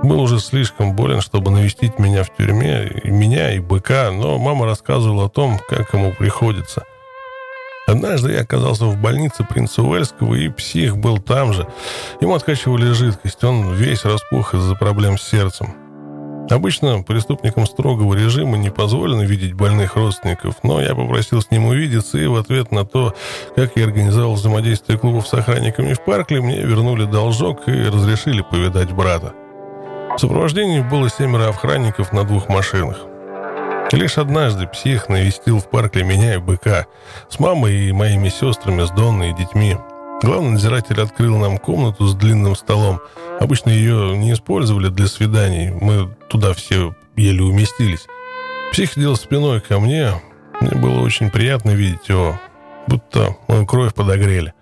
[0.03, 4.65] Был уже слишком болен, чтобы навестить меня в тюрьме, и меня, и быка, но мама
[4.65, 6.83] рассказывала о том, как ему приходится.
[7.87, 11.67] Однажды я оказался в больнице принца Уэльского, и псих был там же.
[12.19, 15.73] Ему откачивали жидкость, он весь распух из-за проблем с сердцем.
[16.49, 22.17] Обычно преступникам строгого режима не позволено видеть больных родственников, но я попросил с ним увидеться,
[22.17, 23.15] и в ответ на то,
[23.55, 28.91] как я организовал взаимодействие клубов с охранниками в Паркле, мне вернули должок и разрешили повидать
[28.91, 29.33] брата.
[30.15, 32.97] В сопровождении было семеро охранников на двух машинах.
[33.91, 36.85] Лишь однажды псих навестил в парке меня и быка
[37.29, 39.77] с мамой и моими сестрами, с Донной и детьми.
[40.21, 43.01] Главный надзиратель открыл нам комнату с длинным столом.
[43.39, 45.71] Обычно ее не использовали для свиданий.
[45.71, 48.07] Мы туда все еле уместились.
[48.71, 50.11] Псих сидел спиной ко мне.
[50.61, 52.39] Мне было очень приятно видеть его,
[52.87, 54.53] будто мою кровь подогрели.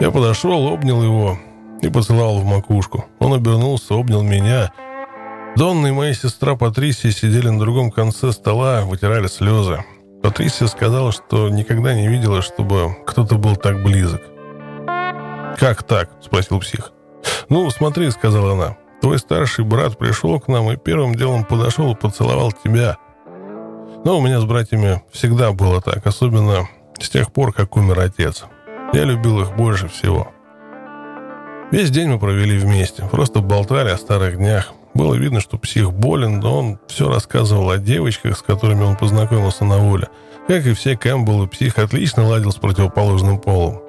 [0.00, 1.38] Я подошел, обнял его
[1.82, 3.06] и поцеловал в макушку.
[3.18, 4.72] Он обернулся, обнял меня—
[5.56, 9.82] Донна и моя сестра Патрисия сидели на другом конце стола, вытирали слезы.
[10.22, 14.20] Патрисия сказала, что никогда не видела, чтобы кто-то был так близок.
[15.58, 16.92] «Как так?»– спросил псих.
[17.48, 18.76] «Ну, смотри»,– сказала она.
[19.00, 22.98] «Твой старший брат пришел к нам и первым делом подошел и поцеловал тебя».
[24.04, 26.68] Но у меня с братьями всегда было так, особенно
[27.00, 28.44] с тех пор, как умер отец.
[28.92, 30.28] Я любил их больше всего.
[31.72, 36.38] Весь день мы провели вместе, просто болтали о старых днях, было видно, что псих болен,
[36.38, 40.08] но он все рассказывал о девочках, с которыми он познакомился на воле.
[40.46, 43.80] Как и все Кэмпбеллы, псих отлично ладил с противоположным полом.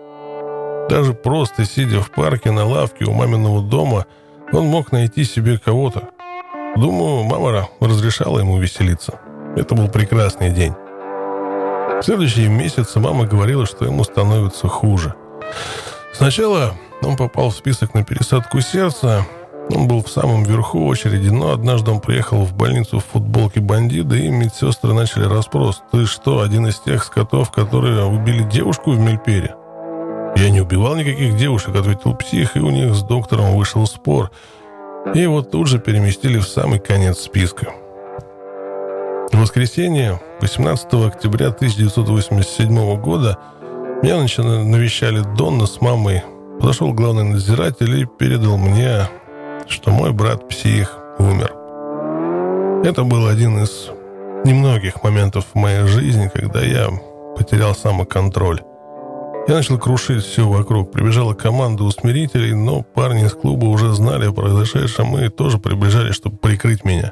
[0.90, 4.06] Даже просто сидя в парке на лавке у маминого дома,
[4.52, 6.10] он мог найти себе кого-то.
[6.76, 9.20] Думаю, мама разрешала ему веселиться.
[9.56, 10.74] Это был прекрасный день.
[10.74, 15.14] В следующие месяцы мама говорила, что ему становится хуже.
[16.12, 19.26] Сначала он попал в список на пересадку сердца,
[19.74, 24.16] он был в самом верху очереди, но однажды он приехал в больницу в футболке бандита,
[24.16, 25.84] и медсестры начали расспрос.
[25.92, 29.56] «Ты что, один из тех скотов, которые убили девушку в Мельпере?»
[30.38, 34.32] «Я не убивал никаких девушек»,— ответил псих, и у них с доктором вышел спор.
[35.14, 37.72] И его тут же переместили в самый конец списка.
[39.32, 43.38] В воскресенье, 18 октября 1987 года,
[44.02, 46.24] меня навещали Донна с мамой.
[46.60, 49.08] Подошел главный надзиратель и передал мне
[49.70, 51.54] что мой брат псих умер.
[52.86, 53.90] Это был один из
[54.46, 56.90] немногих моментов в моей жизни, когда я
[57.36, 58.62] потерял самоконтроль.
[59.48, 60.92] Я начал крушить все вокруг.
[60.92, 66.38] Прибежала команда усмирителей, но парни из клуба уже знали о произошедшем и тоже приближались, чтобы
[66.38, 67.12] прикрыть меня.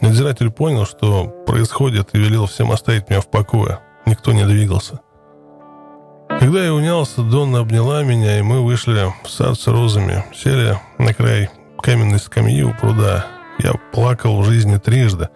[0.00, 3.80] Надзиратель понял, что происходит, и велел всем оставить меня в покое.
[4.06, 5.00] Никто не двигался.
[6.38, 11.12] Когда я унялся, Донна обняла меня, и мы вышли в сад с розами, сели на
[11.12, 11.50] край
[11.82, 13.26] каменной скамьи у пруда.
[13.58, 15.28] Я плакал в жизни трижды.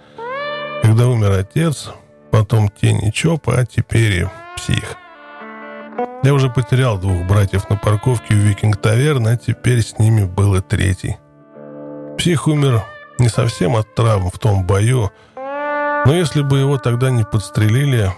[0.82, 1.90] Когда умер отец,
[2.30, 4.96] потом тень и Чопа, а теперь и псих.
[6.22, 10.54] Я уже потерял двух братьев на парковке у Викинг Таверн, а теперь с ними был
[10.54, 11.16] и третий.
[12.16, 12.82] Псих умер
[13.18, 18.12] не совсем от травм в том бою, но если бы его тогда не подстрелили,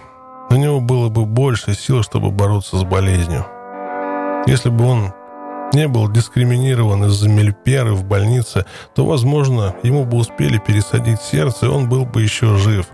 [0.49, 3.45] у него было бы больше сил, чтобы бороться с болезнью.
[4.45, 5.13] Если бы он
[5.73, 11.69] не был дискриминирован из-за мельперы в больнице, то, возможно, ему бы успели пересадить сердце, и
[11.69, 12.87] он был бы еще жив.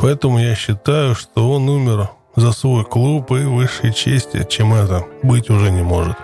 [0.00, 5.50] Поэтому я считаю, что он умер за свой клуб и высшей чести, чем это быть
[5.50, 6.16] уже не может.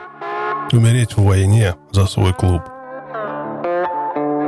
[0.72, 2.62] Умереть в войне за свой клуб.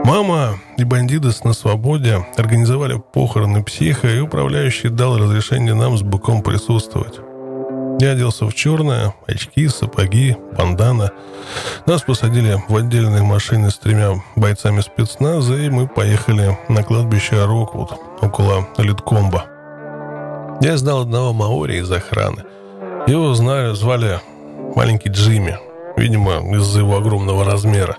[0.07, 6.42] Мама и бандидос на свободе организовали похороны психа, и управляющий дал разрешение нам с быком
[6.42, 7.18] присутствовать.
[7.98, 11.11] Я оделся в черное, очки, сапоги, бандана.
[11.86, 17.90] Нас посадили в отдельные машины с тремя бойцами спецназа, и мы поехали на кладбище Роквуд,
[18.20, 19.46] около Литкомба.
[20.61, 22.44] Я знал одного маори из охраны.
[23.09, 24.20] Его знали, звали
[24.76, 25.59] маленький Джимми,
[25.96, 27.96] видимо, из-за его огромного размера.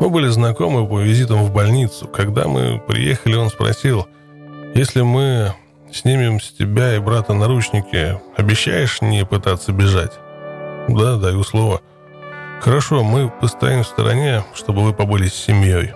[0.00, 2.08] Мы были знакомы по визитам в больницу.
[2.08, 4.08] Когда мы приехали, он спросил,
[4.74, 5.54] если мы
[5.92, 8.20] Снимем с тебя и брата наручники.
[8.36, 10.12] Обещаешь не пытаться бежать?
[10.88, 11.80] Да, даю слово.
[12.60, 15.92] Хорошо, мы постоим в стороне, чтобы вы побыли с семьей.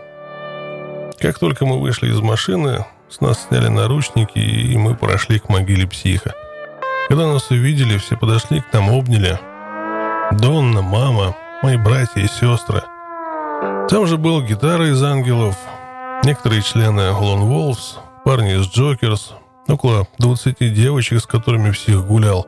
[1.20, 5.86] Как только мы вышли из машины, с нас сняли наручники, и мы прошли к могиле
[5.86, 6.34] психа.
[7.08, 9.38] Когда нас увидели, все подошли к нам, обняли.
[10.32, 12.82] Донна, мама, мои братья и сестры.
[13.88, 15.56] Там же был гитара из «Ангелов»,
[16.24, 19.34] некоторые члены «Lone Wolves», парни из «Джокерс»,
[19.66, 22.46] Около 20 девочек, с которыми всех гулял.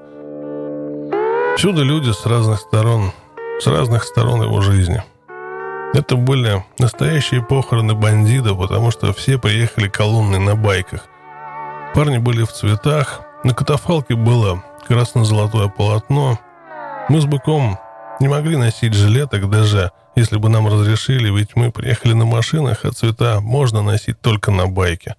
[1.57, 3.12] Всюду люди с разных сторон,
[3.59, 5.03] с разных сторон его жизни.
[5.95, 11.07] Это были настоящие похороны бандита, потому что все приехали колонной на байках.
[11.95, 16.39] Парни были в цветах, на катафалке было красно-золотое полотно.
[17.09, 17.78] Мы с быком
[18.20, 22.91] не могли носить жилеток даже если бы нам разрешили, ведь мы приехали на машинах, а
[22.91, 25.14] цвета можно носить только на байке.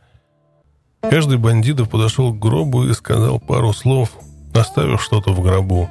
[1.01, 4.09] Каждый бандитов подошел к гробу и сказал пару слов,
[4.53, 5.87] оставив что-то в гробу.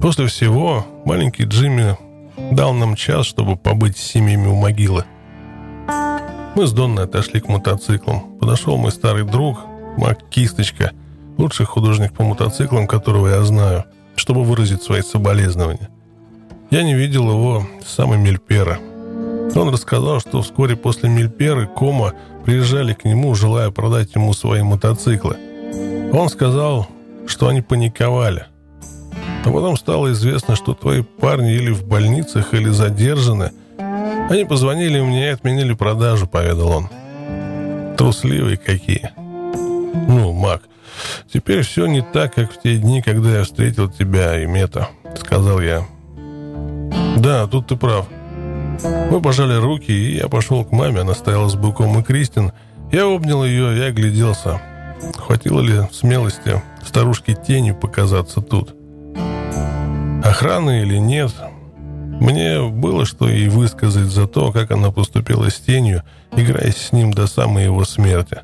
[0.00, 1.98] После всего маленький Джимми
[2.52, 5.04] дал нам час, чтобы побыть с семьями у могилы.
[6.54, 8.38] Мы с Донной отошли к мотоциклам.
[8.38, 9.58] Подошел мой старый друг,
[9.96, 10.92] Мак Кисточка,
[11.38, 15.90] лучший художник по мотоциклам, которого я знаю, чтобы выразить свои соболезнования.
[16.70, 18.78] Я не видел его с самой Мельпера.
[19.54, 22.12] Он рассказал, что вскоре после Мельперы Кома
[22.44, 25.36] приезжали к нему, желая продать ему свои мотоциклы.
[26.12, 26.88] Он сказал,
[27.26, 28.46] что они паниковали.
[29.44, 33.52] А потом стало известно, что твои парни или в больницах, или задержаны.
[34.28, 36.88] Они позвонили мне и отменили продажу, поведал он.
[37.96, 39.10] Трусливые какие.
[39.16, 40.62] Ну, Мак,
[41.32, 45.60] теперь все не так, как в те дни, когда я встретил тебя и Мета, сказал
[45.60, 45.86] я.
[47.18, 48.06] Да, тут ты прав.
[49.10, 51.00] Мы пожали руки, и я пошел к маме.
[51.00, 52.52] Она стояла с быком и Кристин.
[52.92, 54.60] Я обнял ее, я огляделся.
[55.16, 58.74] Хватило ли смелости старушке тени показаться тут?
[60.24, 61.32] Охраны или нет?
[62.20, 67.12] Мне было что ей высказать за то, как она поступила с тенью, играя с ним
[67.12, 68.38] до самой его смерти.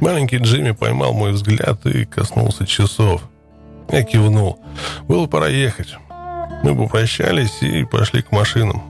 [0.00, 3.22] Маленький Джимми поймал мой взгляд и коснулся часов.
[3.90, 4.58] Я кивнул.
[5.06, 5.96] Было пора ехать.
[6.62, 8.82] Мы попрощались и пошли к машинам.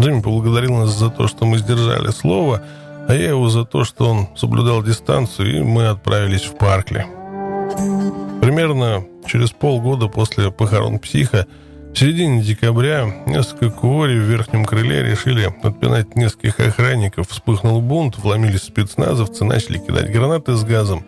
[0.00, 2.62] Джимми поблагодарил нас за то, что мы сдержали слово,
[3.08, 7.06] а я его за то, что он соблюдал дистанцию, и мы отправились в Паркли.
[8.40, 11.46] Примерно через полгода после похорон психа
[11.92, 17.28] в середине декабря несколько куори в верхнем крыле решили отпинать нескольких охранников.
[17.28, 21.04] Вспыхнул бунт, вломились спецназовцы, начали кидать гранаты с газом.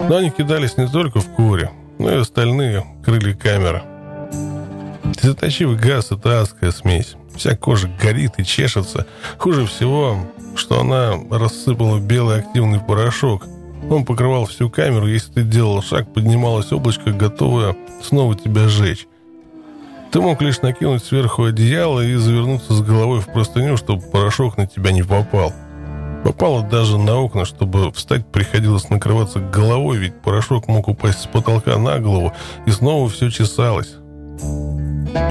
[0.00, 3.82] Но они кидались не только в куори, но и остальные крыли камеры–
[5.12, 7.16] Слезоточивый газ– это адская смесь.
[7.36, 9.06] Вся кожа горит и чешется.
[9.38, 10.18] Хуже всего,
[10.56, 13.46] что она рассыпала белый активный порошок.
[13.90, 19.06] Он покрывал всю камеру, если ты делал шаг, поднималось облачко, готовое снова тебя сжечь.
[20.10, 24.66] Ты мог лишь накинуть сверху одеяло и завернуться с головой в простыню, чтобы порошок на
[24.66, 25.52] тебя не попал.
[26.22, 31.76] Попало даже на окна, чтобы встать приходилось накрываться головой, ведь порошок мог упасть с потолка
[31.76, 32.32] на голову,
[32.64, 33.96] и снова все чесалось.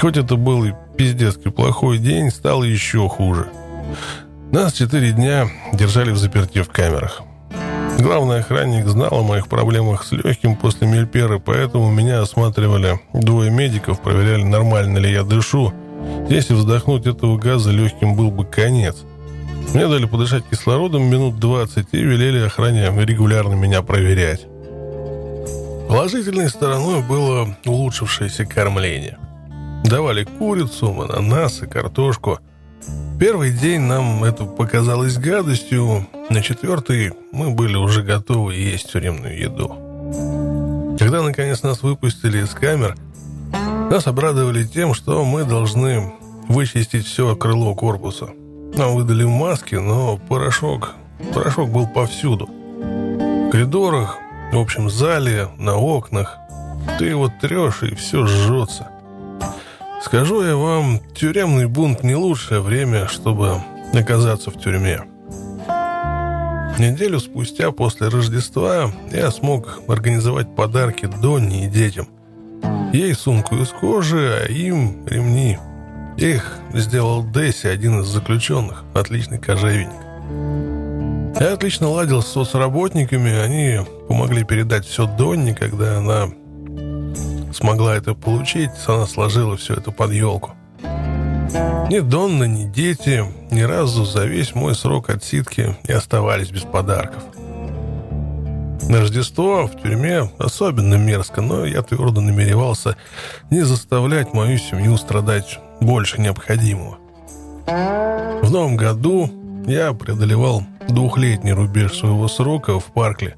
[0.02, 3.48] Хоть это был и пиздецкий плохой день, стало еще хуже.
[4.52, 7.24] Нас четыре дня держали в заперти в камерах.
[8.00, 14.02] Главный охранник знал о моих проблемах с легким после мельперы, поэтому меня осматривали двое медиков,
[14.02, 15.74] проверяли, нормально ли я дышу.
[16.30, 18.98] Если вздохнуть этого газа легким был бы конец.
[19.74, 24.48] Мне дали подышать кислородом минут 20 и велели охране регулярно меня проверять.
[25.94, 29.20] Положительной стороной было улучшившееся кормление.
[29.86, 32.40] Давали курицу, ананасы, картошку.
[33.20, 40.98] Первый день нам это показалось гадостью, на четвертый мы были уже готовы есть тюремную еду.
[40.98, 42.98] Когда наконец нас выпустили из камер,
[43.92, 46.12] нас обрадовали тем, что мы должны
[46.48, 48.30] вычистить все крыло корпуса.
[48.74, 50.96] Нам выдали маски, но порошок,
[51.36, 52.48] порошок был повсюду.
[52.48, 54.18] В коридорах,
[54.54, 56.38] в общем зале, на окнах.
[57.00, 58.88] Ты его трешь, и все жжется.
[60.02, 63.62] Скажу я вам, тюремный бунт не лучшее время, чтобы
[63.94, 65.02] оказаться в тюрьме.
[66.80, 72.08] Неделю спустя после Рождества я смог организовать подарки Донне и детям.
[72.92, 75.58] Ей сумку из кожи, а им ремни.
[76.18, 80.73] Их сделал Десси, один из заключенных, отличный кожевенник.
[81.40, 86.30] Я отлично ладил с соцработниками, они помогли передать все Донне, когда она
[87.54, 90.52] смогла это получить, она сложила все это под елку.
[91.90, 97.24] Ни Донна, ни дети ни разу за весь мой срок отсидки не оставались без подарков.
[98.90, 102.96] На Рождество в тюрьме особенно мерзко, но я твердо намеревался
[103.50, 106.98] не заставлять мою семью страдать больше необходимого.
[107.66, 109.30] В новом году
[109.68, 113.36] я преодолевал двухлетний рубеж своего срока в Паркле.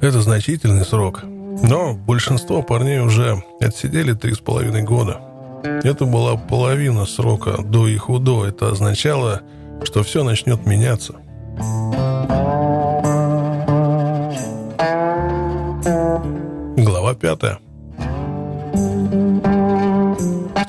[0.00, 1.24] Это значительный срок–
[1.62, 5.20] но большинство парней уже отсидели три с половиной года.
[5.62, 8.46] Это была половина срока до их УДО.
[8.46, 9.42] Это означало,
[9.84, 11.14] что все начнет меняться.
[16.76, 17.58] Глава пятая.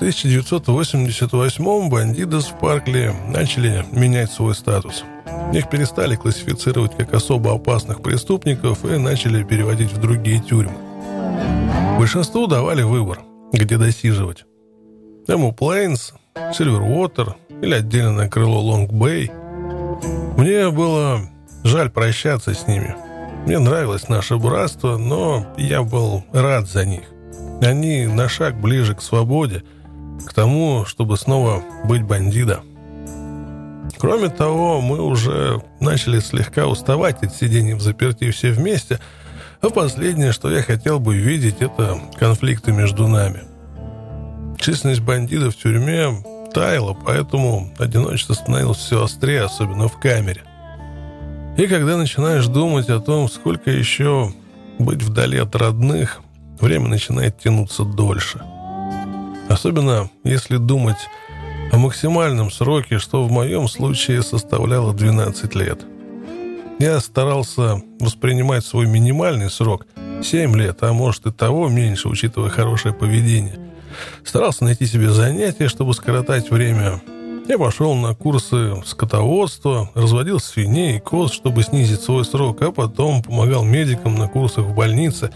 [0.02, 5.04] В 1988-м бандиты в Паркли начали менять свой статус.
[5.54, 10.74] Их перестали классифицировать как особо опасных преступников и начали переводить в другие тюрьмы.
[12.00, 13.22] Большинству давали выбор,
[13.54, 14.46] где досиживать.
[15.28, 16.16] Эму Плейнс,
[16.52, 19.32] Сильвервотер или отдельное крыло Лонг-Бэй.
[20.36, 21.22] Мне было
[21.64, 22.96] жаль прощаться с ними.
[23.46, 27.04] Мне нравилось наше братство, но я был рад за них.
[27.62, 29.64] Они на шаг ближе к свободе,
[30.26, 32.64] к тому, чтобы снова быть бандитом.
[33.98, 39.00] Кроме того, мы уже начали слегка уставать от сидения в заперти все вместе,
[39.62, 43.42] а последнее, что я хотел бы видеть, это конфликты между нами.
[44.60, 50.44] Численность бандитов в тюрьме таяла, поэтому одиночество становилось все острее, особенно в камере.
[51.58, 54.34] И когда начинаешь думать о том, сколько еще
[54.80, 56.22] быть вдали от родных,
[56.60, 58.42] время начинает тянуться дольше.
[59.52, 61.10] Особенно если думать
[61.74, 65.82] о максимальном сроке, что в моем случае составляло 12 лет.
[66.80, 69.86] Я старался воспринимать свой минимальный срок
[70.24, 73.60] 7 лет, а может и того меньше, учитывая хорошее поведение.
[74.24, 77.02] Старался найти себе занятие, чтобы скоротать время.
[77.50, 83.22] Я пошел на курсы скотоводства, разводил свиней и коз, чтобы снизить свой срок, а потом
[83.22, 85.30] помогал медикам на курсах в больнице.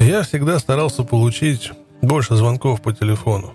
[0.00, 1.70] Я всегда старался получить
[2.02, 3.54] больше звонков по телефону.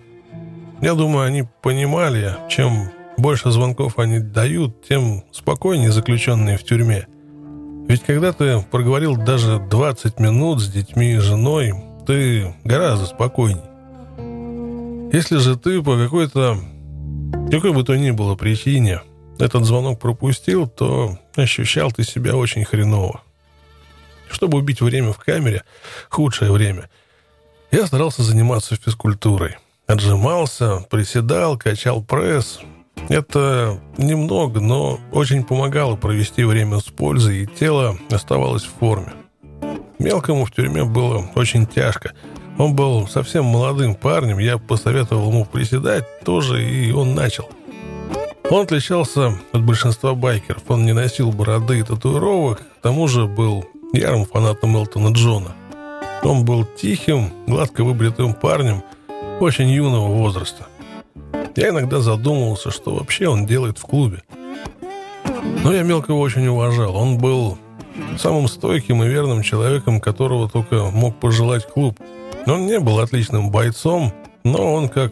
[0.82, 7.08] Я думаю, они понимали, чем больше звонков они дают, тем спокойнее заключенные в тюрьме.
[7.88, 11.74] Ведь когда ты проговорил даже 20 минут с детьми и женой,
[12.06, 13.62] ты гораздо спокойней.
[15.14, 16.58] Если же ты по какой-то,
[17.52, 19.02] какой бы то ни было причине
[19.40, 23.22] этот звонок пропустил, то ощущал ты себя очень хреново.
[24.30, 25.64] Чтобы убить время в камере,
[26.10, 26.90] худшее время,
[27.74, 29.58] я старался заниматься физкультурой.
[29.88, 32.60] Отжимался, приседал, качал пресс.
[33.10, 39.14] Это немного, но очень помогало провести время с пользой, и тело оставалось в форме.
[39.98, 42.14] Мелкому в тюрьме было очень тяжко.
[42.60, 47.50] Он был совсем молодым парнем, я посоветовал ему приседать тоже, и он начал.
[48.52, 50.62] Он отличался от большинства байкеров.
[50.68, 55.56] Он не носил бороды и татуировок, к тому же был ярым фанатом Элтона Джона.
[56.24, 58.84] Он был тихим, гладко выбритым парнем–
[59.40, 60.68] очень юного возраста.
[61.56, 64.24] Я иногда задумывался, что вообще он делает в клубе.
[65.64, 66.96] Но я Мелкого очень уважал.
[66.96, 67.58] Он был
[68.18, 72.00] самым стойким и верным человеком, которого только мог пожелать клуб.
[72.46, 74.14] Он не был отличным бойцом,
[74.44, 75.12] но он как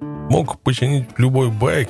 [0.00, 1.88] мог починить любой байк,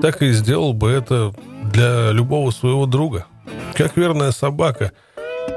[0.00, 1.32] так и сделал бы это
[1.64, 3.26] для любого своего друга.
[3.74, 4.92] Как верная собака,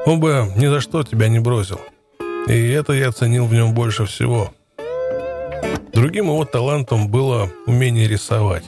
[0.06, 1.80] он бы ни за что тебя не бросил.
[2.48, 4.52] И это я ценил в нем больше всего.
[5.94, 8.64] Другим его талантом было умение рисовать.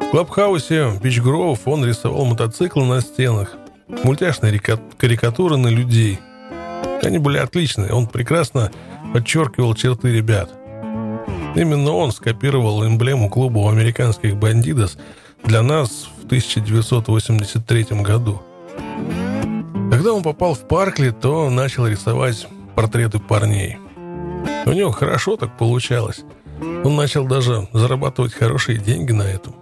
[0.00, 3.56] В клабхаусе Бич Гроув он рисовал мотоциклы на стенах,
[4.04, 6.18] мультяшные карикатуры на людей.
[7.02, 8.70] Они были отличные, он прекрасно
[9.12, 10.50] подчеркивал черты ребят.
[11.54, 14.96] Именно он скопировал эмблему клуба американских бандитов
[15.44, 18.42] для нас в 1983 году.
[19.90, 22.46] Когда он попал в Паркли, то начал рисовать
[22.80, 23.76] портреты парней–
[24.66, 26.22] у него хорошо так получалось.
[26.84, 29.54] Он начал даже зарабатывать хорошие деньги на этом.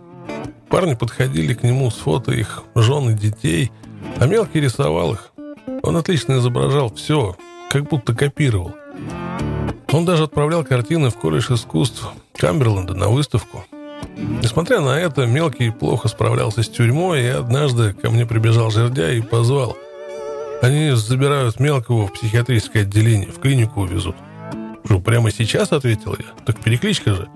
[0.68, 3.72] Парни подходили к нему с фото их жен и детей,
[4.18, 5.32] а мелкий рисовал их.
[5.82, 7.36] Он отлично изображал все,
[7.70, 8.74] как будто копировал.
[9.92, 12.06] Он даже отправлял картины в колледж искусств
[12.36, 13.64] Камберленда на выставку.
[14.42, 19.22] Несмотря на это, мелкий плохо справлялся с тюрьмой, и однажды ко мне прибежал жердя и
[19.22, 19.76] позвал.
[20.60, 24.16] Они забирают мелкого в психиатрическое отделение, в клинику увезут.
[24.88, 26.26] «Ну, прямо сейчас?»— ответил я.
[26.44, 27.28] «Так перекличка же».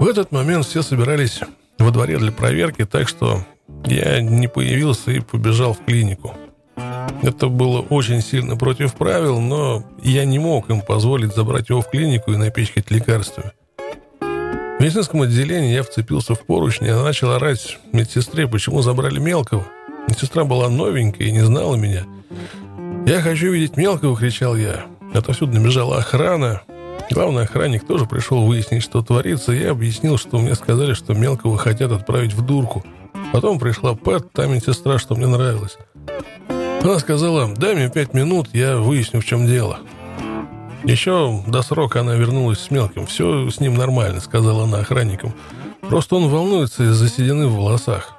[0.00, 1.40] В этот момент все собирались
[1.78, 3.44] во дворе для проверки, так что
[3.86, 6.34] я не появился и побежал в клинику.
[7.22, 11.90] Это было очень сильно против правил, но я не мог им позволить забрать его в
[11.90, 13.52] клинику и напичкать лекарствами.
[14.20, 19.66] В медицинском отделении я вцепился в поручни и начал орать медсестре, почему забрали мелкого.
[20.08, 22.04] Медсестра была новенькая и не знала меня.
[23.06, 24.86] «Я хочу видеть мелкого!»— кричал я.
[25.14, 26.62] Отовсюду набежала охрана.
[27.10, 31.90] Главный охранник тоже пришел выяснить, что творится, я объяснил, что мне сказали, что мелкого хотят
[31.90, 32.84] отправить в дурку.
[33.32, 35.76] Потом пришла Пэт, та медсестра, что мне нравилось.
[36.82, 39.80] Она сказала, дай мне пять минут, я выясню, в чем дело.
[40.84, 43.06] Еще до срока она вернулась с мелким.
[43.06, 45.34] Все с ним нормально, сказала она охранникам.
[45.82, 48.16] Просто он волнуется из-за седины в волосах.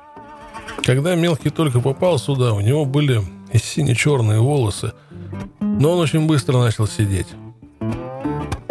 [0.84, 3.22] Когда мелкий только попал сюда, у него были
[3.54, 4.94] сине-черные волосы–
[5.82, 7.26] но он очень быстро начал сидеть.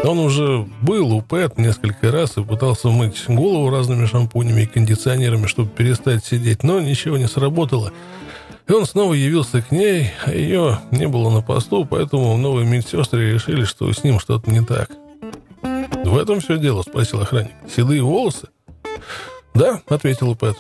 [0.05, 5.47] Он уже был у Пэт несколько раз и пытался мыть голову разными шампунями и кондиционерами,
[5.47, 7.93] чтобы перестать сидеть, но ничего не сработало.
[8.69, 13.33] И он снова явился к ней, а ее не было на посту, поэтому новые медсестры
[13.33, 14.91] решили, что с ним что-то не так.
[16.05, 17.53] «В этом все дело?»— спросил охранник.
[17.69, 18.49] «Седые волосы?»
[19.53, 20.57] «Да»,— ответила Пэт.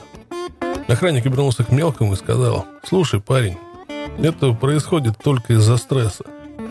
[0.90, 3.56] Охранник обернулся к мелкому и сказал, «Слушай, парень,
[4.18, 6.24] это происходит только из-за стресса.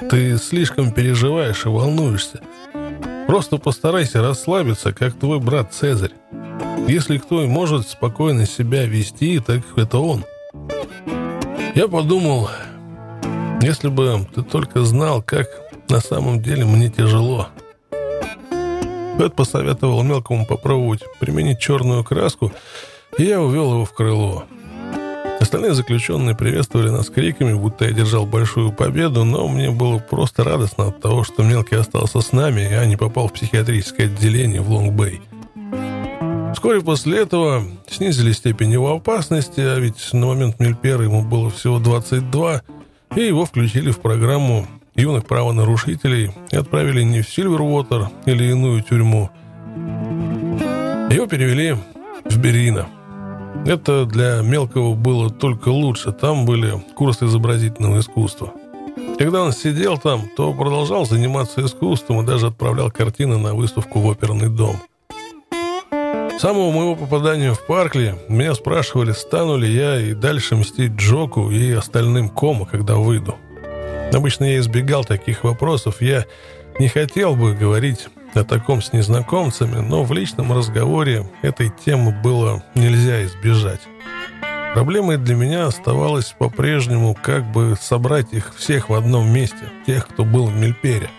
[0.09, 2.41] Ты слишком переживаешь и волнуешься.
[3.28, 6.11] Просто постарайся расслабиться, как твой брат Цезарь.
[6.88, 10.26] Если кто и может спокойно себя вести, так это он.
[11.76, 12.49] Я подумал,
[13.61, 15.47] если бы ты только знал, как
[15.89, 17.47] на самом деле мне тяжело.
[19.17, 22.51] Пэт посоветовал мелкому попробовать применить черную краску,
[23.20, 24.45] и я увел его в крыло.
[25.41, 30.88] Остальные заключенные приветствовали нас криками, будто я держал большую победу, но мне было просто радостно
[30.88, 35.22] от того, что мелкий остался с нами, я не попал в психиатрическое отделение в Лонг-Бэй.
[36.53, 41.80] Вскоре после этого снизили степень его опасности, а ведь на момент Мельпера ему было всего
[41.80, 42.61] 22,
[43.15, 49.30] и его включили в программу юных правонарушителей и отправили не в Сильвервотер или иную тюрьму.
[51.09, 51.76] Его перевели
[52.26, 52.88] в Берино.
[53.66, 56.12] Это для мелкого было только лучше.
[56.12, 58.54] Там были курсы изобразительного искусства.
[59.18, 64.08] Когда он сидел там, то продолжал заниматься искусством и даже отправлял картины на выставку в
[64.08, 64.78] оперный дом.
[65.91, 71.52] С самого моего попадания в Паркли меня спрашивали, стану ли я и дальше мстить Джоку
[71.52, 73.36] и остальным Кома, когда выйду.
[74.14, 76.02] Обычно я избегал таких вопросов.
[76.02, 76.26] Я
[76.80, 82.63] не хотел бы говорить о таком с незнакомцами, но в личном разговоре этой темы было
[82.75, 83.82] нельзя избежать.
[84.73, 90.23] Проблемой для меня оставалось по-прежнему как бы собрать их всех в одном месте, тех, кто
[90.23, 91.09] был в Мельпере.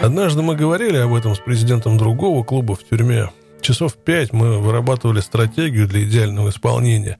[0.00, 3.30] Однажды мы говорили об этом с президентом другого клуба в тюрьме.
[3.60, 7.18] Часов пять мы вырабатывали стратегию для идеального исполнения.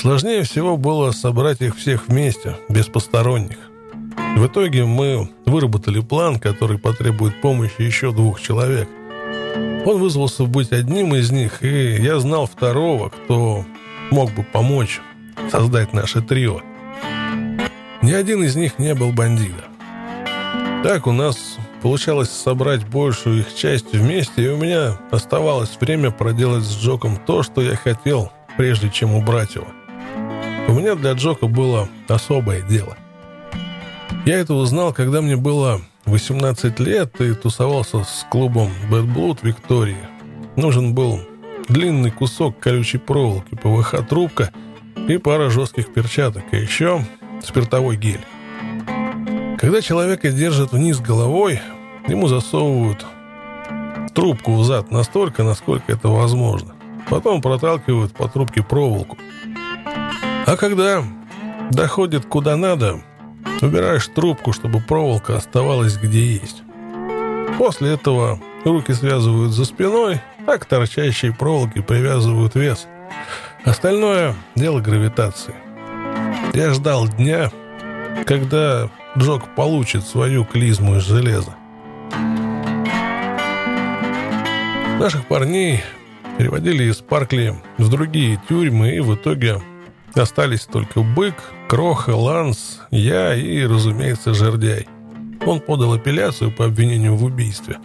[0.00, 3.58] Сложнее всего было собрать их всех вместе, без посторонних.
[4.36, 8.88] В итоге мы выработали план, который потребует помощи еще двух человек.
[9.86, 13.64] Он вызвался быть одним из них, и я знал второго, кто
[14.10, 15.00] мог бы помочь
[15.50, 16.60] создать наше трио.
[18.02, 19.70] Ни один из них не был бандитом.
[20.82, 26.64] Так у нас получалось собрать большую их часть вместе, и у меня оставалось время проделать
[26.64, 29.66] с Джоком то, что я хотел, прежде чем убрать его.
[30.68, 32.96] У меня для Джока было особое дело.
[34.24, 39.98] Я это узнал, когда мне было 18 лет и тусовался с клубом Bad Blood Виктории.
[40.56, 41.20] Нужен был
[41.68, 44.50] длинный кусок колючей проволоки, ПВХ-трубка
[45.08, 47.04] и пара жестких перчаток, а еще
[47.42, 48.24] спиртовой гель.
[49.58, 51.60] Когда человека держат вниз головой,
[52.08, 53.04] ему засовывают
[54.14, 56.74] трубку в зад настолько, насколько это возможно.
[57.10, 59.18] Потом проталкивают по трубке проволоку.
[60.46, 61.04] А когда
[61.70, 63.02] доходит куда надо,
[63.62, 66.62] Убираешь трубку, чтобы проволока оставалась где есть.
[67.58, 72.86] После этого руки связывают за спиной, а к торчащей проволоке привязывают вес.
[73.64, 75.54] Остальное– дело гравитации.
[76.52, 77.50] Я ждал дня,
[78.26, 81.54] когда Джок получит свою клизму из железа.
[84.98, 85.82] Наших парней
[86.38, 89.60] переводили из Паркли в другие тюрьмы, и в итоге
[90.14, 91.34] Остались только Бык,
[91.68, 94.86] Кроха, Ланс, я и, разумеется, Жердяй.
[95.44, 97.78] Он подал апелляцию по обвинению в убийстве.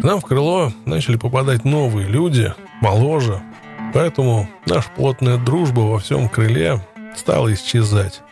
[0.00, 3.42] К нам в крыло начали попадать новые люди, моложе,
[3.92, 6.80] поэтому наша плотная дружба во всем крыле
[7.16, 8.22] стала исчезать.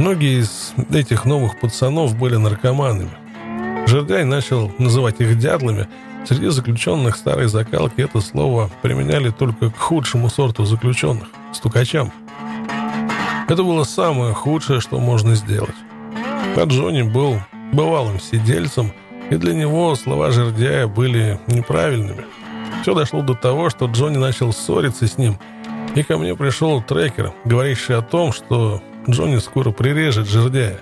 [0.00, 3.10] Многие из этих новых пацанов были наркоманами.
[3.86, 5.86] Жердяй начал называть их дятлами.
[6.28, 12.12] Среди заключенных старой закалки это слово применяли только к худшему сорту заключенных стукачам.
[13.48, 15.74] Это было самое худшее, что можно сделать.
[16.54, 17.40] А Джонни был
[17.72, 18.92] бывалым сидельцем,
[19.30, 22.26] и для него слова жердяя были неправильными.
[22.82, 25.38] Все дошло до того, что Джонни начал ссориться с ним,
[25.94, 30.80] и ко мне пришел трекер, говорящий о том, что Джонни скоро прирежет жердяя.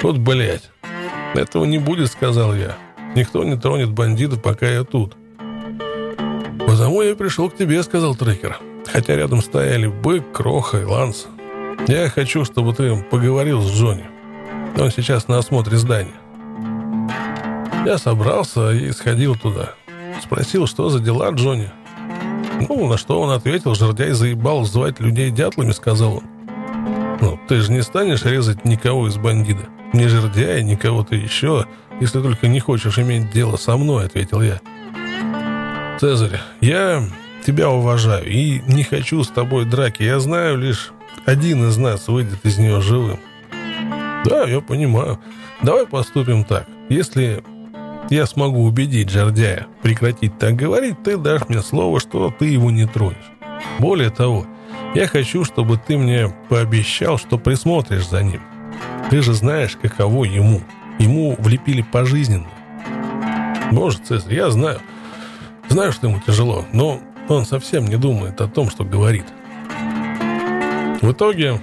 [0.00, 0.70] Вот, блядь,
[1.34, 2.76] этого не будет, сказал я.
[3.18, 5.16] Никто не тронет бандитов, пока я тут.
[6.66, 8.58] «Потому я пришел к тебе»,— сказал трекер
[8.92, 11.26] хотя рядом стояли Бык, Кроха и Ланс.
[11.86, 14.06] Я хочу, чтобы ты поговорил с Джонни.
[14.76, 16.14] Он сейчас на осмотре здания.
[17.86, 19.74] Я собрался и сходил туда.
[20.22, 21.70] Спросил, что за дела Джонни.
[22.68, 26.24] Ну, на что он ответил, жердяй заебал звать людей дятлами, сказал он.
[27.20, 29.68] Ну, ты же не станешь резать никого из бандита.
[29.92, 31.66] ни жердяя, ни кого-то еще,
[32.00, 34.60] если только не хочешь иметь дело со мной»,— ответил я.
[36.00, 37.02] «Цезарь, я
[37.46, 40.02] тебя уважаю и не хочу с тобой драки.
[40.02, 40.90] Я знаю, лишь
[41.26, 43.18] один из нас выйдет из нее живым».
[44.24, 45.18] «Да, я понимаю.
[45.62, 46.66] Давай поступим так.
[46.88, 47.42] Если
[48.10, 52.86] я смогу убедить Джардяя прекратить так говорить, ты дашь мне слово, что ты его не
[52.86, 53.16] тронешь.
[53.78, 54.46] Более того,
[54.94, 58.40] я хочу, чтобы ты мне пообещал, что присмотришь за ним.
[59.10, 60.62] Ты же знаешь, каково ему.
[60.98, 62.48] Ему влепили пожизненно.
[63.70, 64.80] Может, Цезарь, я знаю.
[65.68, 69.26] Знаю, что ему тяжело, но он совсем не думает о том, что говорит.
[71.02, 71.60] В итоге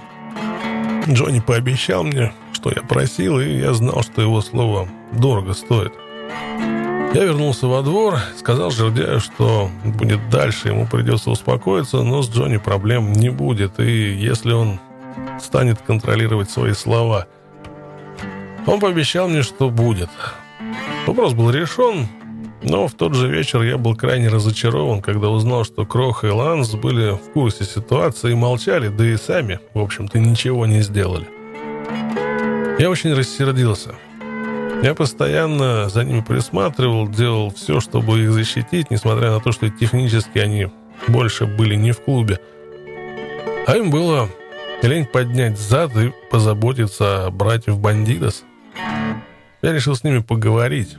[1.08, 5.92] Джонни пообещал мне, что я просил, и я знал, что его слово дорого стоит.
[7.14, 12.58] Я вернулся во двор, сказал Жердяю, что будет дальше, ему придется успокоиться, но с Джонни
[12.58, 14.80] проблем не будет, и если он
[15.40, 17.26] станет контролировать свои слова.
[18.66, 20.10] Он пообещал мне, что будет.
[21.06, 22.08] Вопрос был решен,
[22.62, 26.74] но в тот же вечер я был крайне разочарован, когда узнал, что Крох и Ланс
[26.74, 31.28] были в курсе ситуации и молчали, да и сами, в общем-то, ничего не сделали.
[32.78, 33.94] Я очень рассердился.
[34.82, 40.38] Я постоянно за ними присматривал, делал все, чтобы их защитить, несмотря на то, что технически
[40.38, 40.68] они
[41.08, 42.40] больше были не в клубе.
[43.66, 44.28] А им было
[44.82, 48.44] лень поднять зад и позаботиться о братьев Бандитос.
[49.62, 50.96] Я решил с ними поговорить.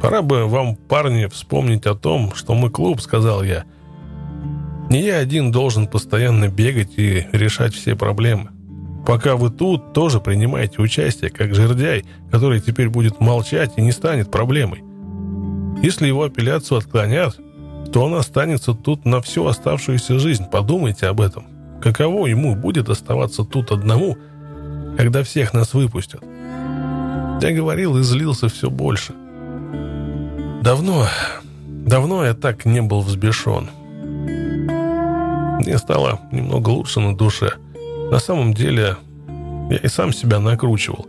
[0.00, 3.64] «Пора бы вам, парни, вспомнить о том, что мы клуб»,— сказал я.
[4.88, 8.50] «Не я один должен постоянно бегать и решать все проблемы.
[9.06, 14.30] Пока вы тут, тоже принимаете участие, как жердяй, который теперь будет молчать и не станет
[14.30, 14.82] проблемой.
[15.82, 17.38] Если его апелляцию отклонят,
[17.92, 20.44] то он останется тут на всю оставшуюся жизнь.
[20.50, 21.46] Подумайте об этом.
[21.82, 24.16] Каково ему будет оставаться тут одному,
[24.96, 26.22] когда всех нас выпустят?
[27.40, 29.14] Я говорил и злился все больше.
[30.62, 31.06] Давно,
[31.68, 33.68] давно я так не был взбешен.
[35.60, 37.52] Мне стало немного лучше на душе–
[38.10, 38.96] на самом деле,
[39.70, 41.06] я и сам себя накручивал.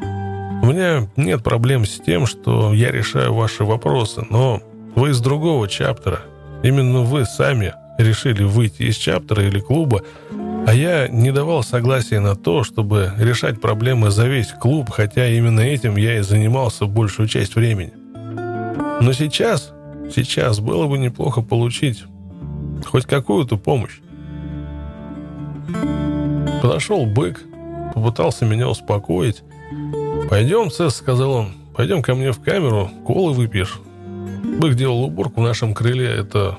[0.00, 4.62] У меня нет проблем с тем, что я решаю ваши вопросы, но
[4.94, 6.20] вы из другого чаптера.
[6.62, 10.00] Именно вы сами решили выйти из чаптера или клуба,
[10.66, 15.60] а я не давал согласия на то, чтобы решать проблемы за весь клуб, хотя именно
[15.60, 17.92] этим я и занимался большую часть времени.
[19.00, 19.72] Но сейчас,
[20.14, 22.04] сейчас было бы неплохо получить
[22.86, 24.00] хоть какую-то помощь.
[26.62, 27.42] Подошел бык,
[27.94, 29.42] попытался меня успокоить.
[30.30, 33.80] «Пойдем, Цесс»,— сказал он,— «пойдем ко мне в камеру, колы выпьешь».
[34.58, 36.58] Бык делал уборку в нашем крыле, это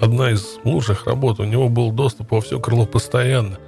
[0.00, 3.58] одна из лучших работ, у него был доступ во все крыло постоянно.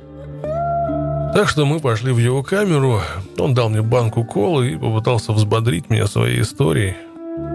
[1.34, 3.00] Так что мы пошли в его камеру,
[3.38, 6.96] он дал мне банку колы и попытался взбодрить меня своей историей.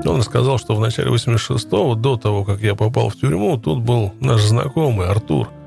[0.05, 4.13] Он сказал, что в начале 86-го, до того, как я попал в тюрьму, тут был
[4.19, 5.49] наш знакомый Артур–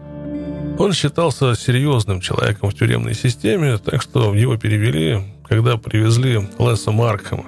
[0.78, 5.18] он считался серьезным человеком в тюремной системе, так что его перевели,
[5.49, 7.47] когда привезли Леса Маркхэма.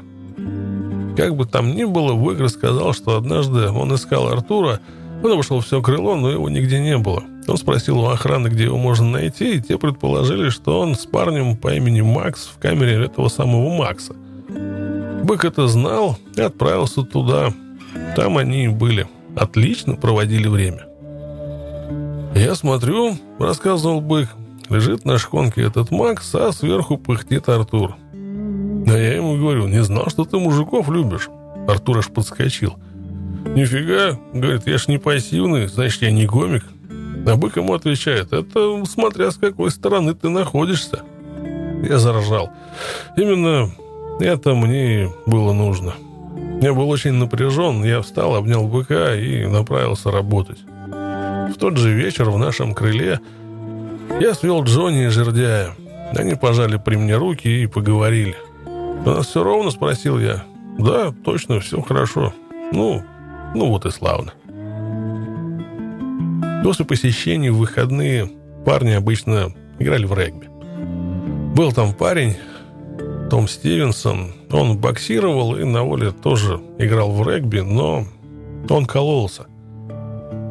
[1.16, 4.80] Как бы там ни было, Уик рассказал, что однажды он искал Артура,
[5.23, 7.23] он обошел все крыло, но его нигде не было.
[7.47, 11.57] Он спросил у охраны, где его можно найти, и те предположили, что он с парнем
[11.57, 14.14] по имени Макс в камере этого самого Макса.
[15.25, 17.53] Бык это знал и отправился туда.
[18.16, 19.07] Там они и были.
[19.37, 20.87] Отлично проводили время.
[22.35, 24.29] «Я смотрю»,— рассказывал бык,—
[24.71, 27.97] «лежит на шконке этот Макс, а сверху пыхтит Артур».
[28.87, 31.29] А я ему говорю, не знал, что ты мужиков любишь.
[31.68, 32.75] Артур аж подскочил.
[33.45, 36.64] «Нифига»,— говорит,— «я ж не пассивный, значит, я не гомик».
[37.26, 41.03] А бык ему отвечает, «Это смотря с какой стороны ты находишься».
[41.82, 42.51] Я заржал.
[43.16, 43.70] Именно
[44.20, 45.95] это мне было нужно.
[46.61, 50.59] Я был очень напряжен, я встал, обнял быка и направился работать.
[50.88, 53.20] В тот же вечер в нашем крыле
[54.20, 55.70] я свел Джонни и Жердяя.
[56.14, 58.36] Они пожали при мне руки и поговорили.
[58.66, 60.45] «У нас все ровно?»– спросил я.
[60.78, 62.34] «Да, точно, все хорошо.
[62.72, 63.03] Ну,
[63.55, 64.33] ну вот и славно».
[66.63, 68.31] После посещений в выходные
[68.65, 70.49] парни обычно играли в регби.
[71.57, 72.37] Был там парень,
[73.31, 74.33] том Стивенсон.
[74.53, 78.05] Он боксировал и на воле тоже играл в регби, но
[78.69, 79.47] он кололся.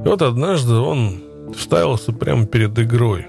[0.06, 1.22] И вот однажды он
[1.56, 3.28] вставился прямо перед игрой.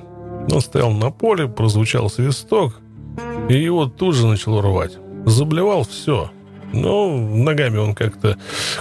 [0.50, 2.80] Он стоял на поле, прозвучал свисток,
[3.48, 4.96] и его тут же начало рвать.
[5.26, 6.30] Заблевал все.
[6.72, 8.36] Но ногами он как-то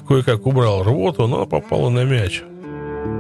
[0.08, 2.44] кое-как убрал рвоту, но попала на мяч.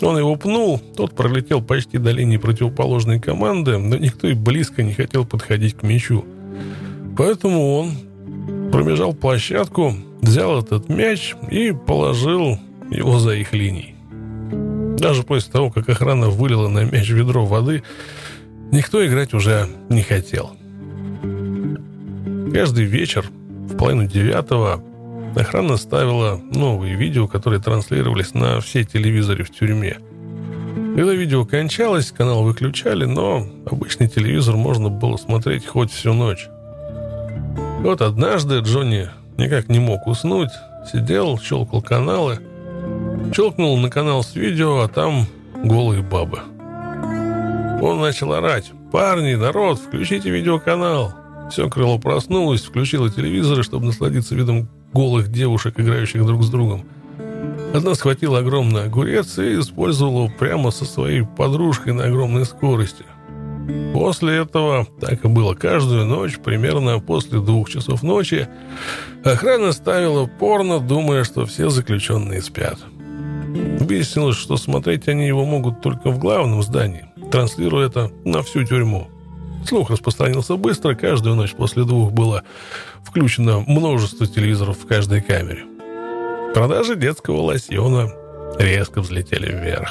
[0.01, 4.93] Он его пнул, тот пролетел почти до линии противоположной команды, но никто и близко не
[4.93, 6.25] хотел подходить к мячу.
[7.17, 7.91] Поэтому он
[8.71, 12.57] пробежал площадку, взял этот мяч и положил
[12.91, 13.95] его за их линией.
[14.97, 17.83] Даже после того, как охрана вылила на мяч ведро воды,
[18.71, 20.51] никто играть уже не хотел.
[22.53, 23.25] Каждый вечер
[23.69, 24.81] в половину девятого
[25.35, 29.97] охрана ставила новые видео, которые транслировались на все телевизоры в тюрьме.
[30.95, 36.49] Когда видео кончалось, канал выключали, но обычный телевизор можно было смотреть хоть всю ночь.
[37.79, 40.49] Вот однажды Джонни никак не мог уснуть,
[40.91, 42.39] сидел, щелкал каналы,
[43.33, 45.27] щелкнул на канал с видео, а там
[45.63, 46.39] голые бабы.
[47.81, 48.71] Он начал орать.
[48.91, 51.18] «Парни, народ, включите видеоканал!»
[51.49, 56.85] Все крыло проснулось, включило телевизор, чтобы насладиться видом голых девушек, играющих друг с другом.
[57.73, 63.05] Одна схватила огромный огурец и использовала его прямо со своей подружкой на огромной скорости.
[63.93, 68.47] После этого так и было каждую ночь, примерно после двух часов ночи,
[69.23, 72.79] охрана ставила порно, думая, что все заключенные спят.
[73.79, 79.07] Выяснилось, что смотреть они его могут только в главном здании, транслируя это на всю тюрьму.
[79.65, 82.43] Слух распространился быстро, каждую ночь после двух было
[83.03, 85.65] включено множество телевизоров в каждой камере.
[86.53, 88.11] Продажи детского лосьона
[88.57, 89.89] резко взлетели вверх.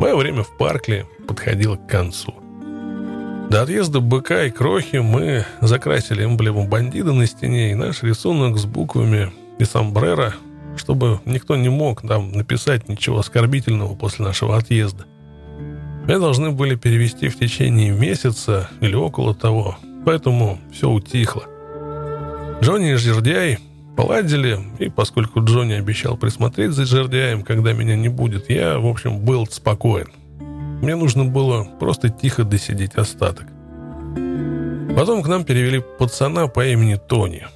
[0.00, 2.34] Мое время в Паркли подходило к концу.
[3.50, 8.64] До отъезда быка и крохи мы закрасили эмблему бандита на стене и наш рисунок с
[8.64, 10.34] буквами и сомбреро,
[10.76, 15.04] чтобы никто не мог нам написать ничего оскорбительного после нашего отъезда.
[16.06, 21.44] Мы должны были перевести в течение месяца или около того, поэтому все утихло.
[22.60, 23.58] Джонни и Жердяй
[23.96, 29.20] Поладили, и поскольку Джонни обещал присмотреть за жердяем, когда меня не будет, я, в общем,
[29.20, 30.08] был спокоен.
[30.80, 33.46] Мне нужно было просто тихо досидеть остаток.
[34.96, 37.46] Потом к нам перевели пацана по имени Тони.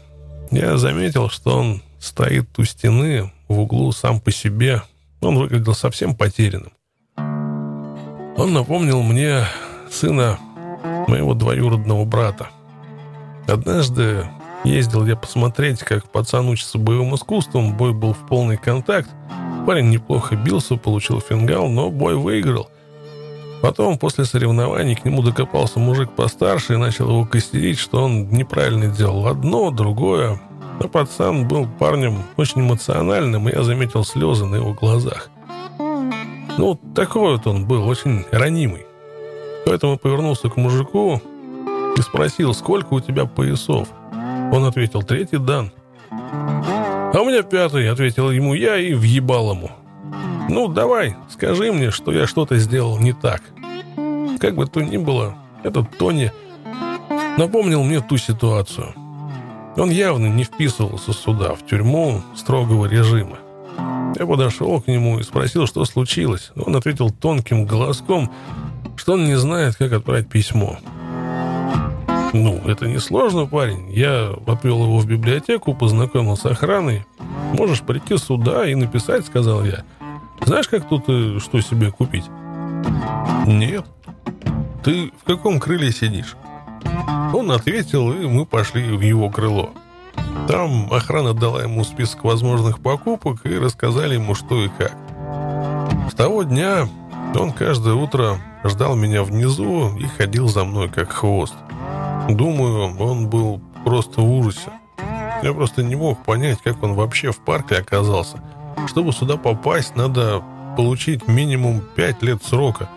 [0.51, 4.83] Я заметил, что он стоит у стены в углу сам по себе.
[5.21, 6.73] Он выглядел совсем потерянным.
[8.39, 9.45] Он напомнил мне
[9.91, 10.39] сына
[11.09, 12.49] моего двоюродного брата.
[13.47, 14.27] Однажды
[14.67, 17.77] Ездил я посмотреть, как пацан учится боевым искусствам.
[17.77, 19.09] Бой был в полный контакт.
[19.65, 22.69] Парень неплохо бился, получил фингал, но бой выиграл.
[23.63, 28.89] Потом, после соревнований, к нему докопался мужик постарше и начал его костерить, что он неправильно
[28.89, 30.41] делал одно, другое.
[30.81, 35.31] А пацан был парнем очень эмоциональным, и я заметил слезы на его глазах.
[36.59, 38.87] Ну, такой вот он был, очень ранимый.
[39.67, 41.21] Поэтому повернулся к мужику
[41.97, 43.89] и спросил, сколько у тебя поясов.
[44.53, 45.73] Он ответил, третий дан.
[46.11, 49.71] А у меня пятый, ответил ему я и въебал ему.
[50.49, 53.43] Ну, давай, скажи мне, что я что-то сделал не так.
[54.41, 56.33] Как бы то ни было, этот Тони
[57.37, 58.95] напомнил мне ту ситуацию.
[59.77, 63.39] Он явно не вписывался сюда, в тюрьму строгого режима.
[64.19, 66.51] Я подошел к нему и спросил, что случилось.
[66.57, 68.33] Он ответил тонким голоском,
[68.97, 70.79] что он не знает, как отправить письмо.
[72.33, 73.91] Ну, это не сложно, парень.
[73.93, 77.05] Я отвел его в библиотеку, познакомил с охраной.
[77.53, 79.85] Можешь прийти сюда и написать, сказал я.
[80.45, 82.25] Знаешь, как тут э, что себе купить?
[83.47, 83.85] Нет.
[84.83, 86.37] Ты в каком крыле сидишь?
[87.35, 89.73] Он ответил, и мы пошли в его крыло.
[90.49, 94.97] Там охрана дала ему список возможных покупок и рассказали ему, что и как.
[96.11, 96.89] С того дня
[97.35, 101.55] он каждое утро ждал меня внизу и ходил за мной как хвост.
[102.29, 104.71] Думаю, он был просто в ужасе.
[105.43, 108.41] Я просто не мог понять, как он вообще в парке оказался.
[108.87, 110.43] Чтобы сюда попасть, надо
[110.77, 112.89] получить минимум 5 лет срока.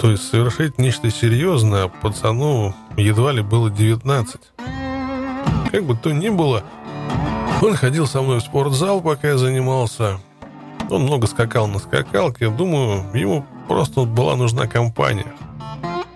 [0.00, 4.40] То есть совершить нечто серьезное, пацану едва ли было 19.
[5.76, 6.62] Как бы то ни было,
[7.60, 10.18] он ходил со мной в спортзал, пока я занимался.
[10.88, 12.48] Он много скакал на скакалке.
[12.48, 15.26] Думаю, ему просто была нужна компания.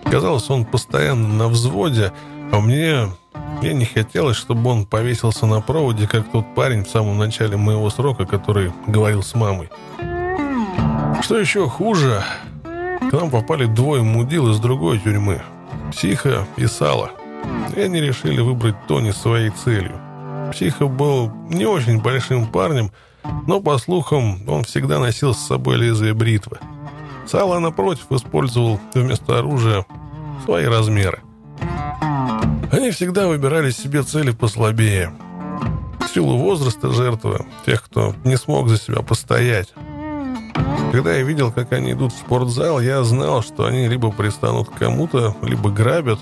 [0.05, 2.11] Казалось, он постоянно на взводе,
[2.51, 3.09] а мне...
[3.61, 7.87] Мне не хотелось, чтобы он повесился на проводе, как тот парень в самом начале моего
[7.91, 9.69] срока, который говорил с мамой.
[11.21, 12.23] Что еще хуже,
[12.63, 15.43] к нам попали двое мудил из другой тюрьмы.
[15.91, 17.11] Психа и Сала.
[17.75, 19.99] Они решили выбрать Тони своей целью.
[20.51, 22.91] Психа был не очень большим парнем,
[23.47, 26.59] но, по слухам, он всегда носил с собой лезвие бритвы.
[27.25, 29.85] Сала, напротив, использовал вместо оружия
[30.43, 31.21] свои размеры.
[32.71, 35.13] Они всегда выбирали себе цели послабее.
[35.99, 39.73] В силу возраста жертвы, тех, кто не смог за себя постоять.
[40.91, 44.73] Когда я видел, как они идут в спортзал, я знал, что они либо пристанут к
[44.73, 46.19] кому-то, либо грабят,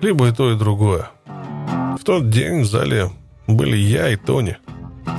[0.00, 1.10] либо и то, и другое.
[1.98, 3.10] В тот день в зале
[3.46, 4.56] были я и Тони.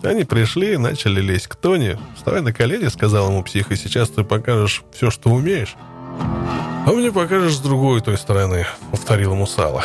[0.03, 1.97] Они пришли и начали лезть к Тони.
[2.15, 5.75] «Вставай на колени»,— сказал ему псих,— «и сейчас ты покажешь все, что умеешь».
[6.85, 9.83] «А мне покажешь с другой той стороны»,— повторил ему Сало.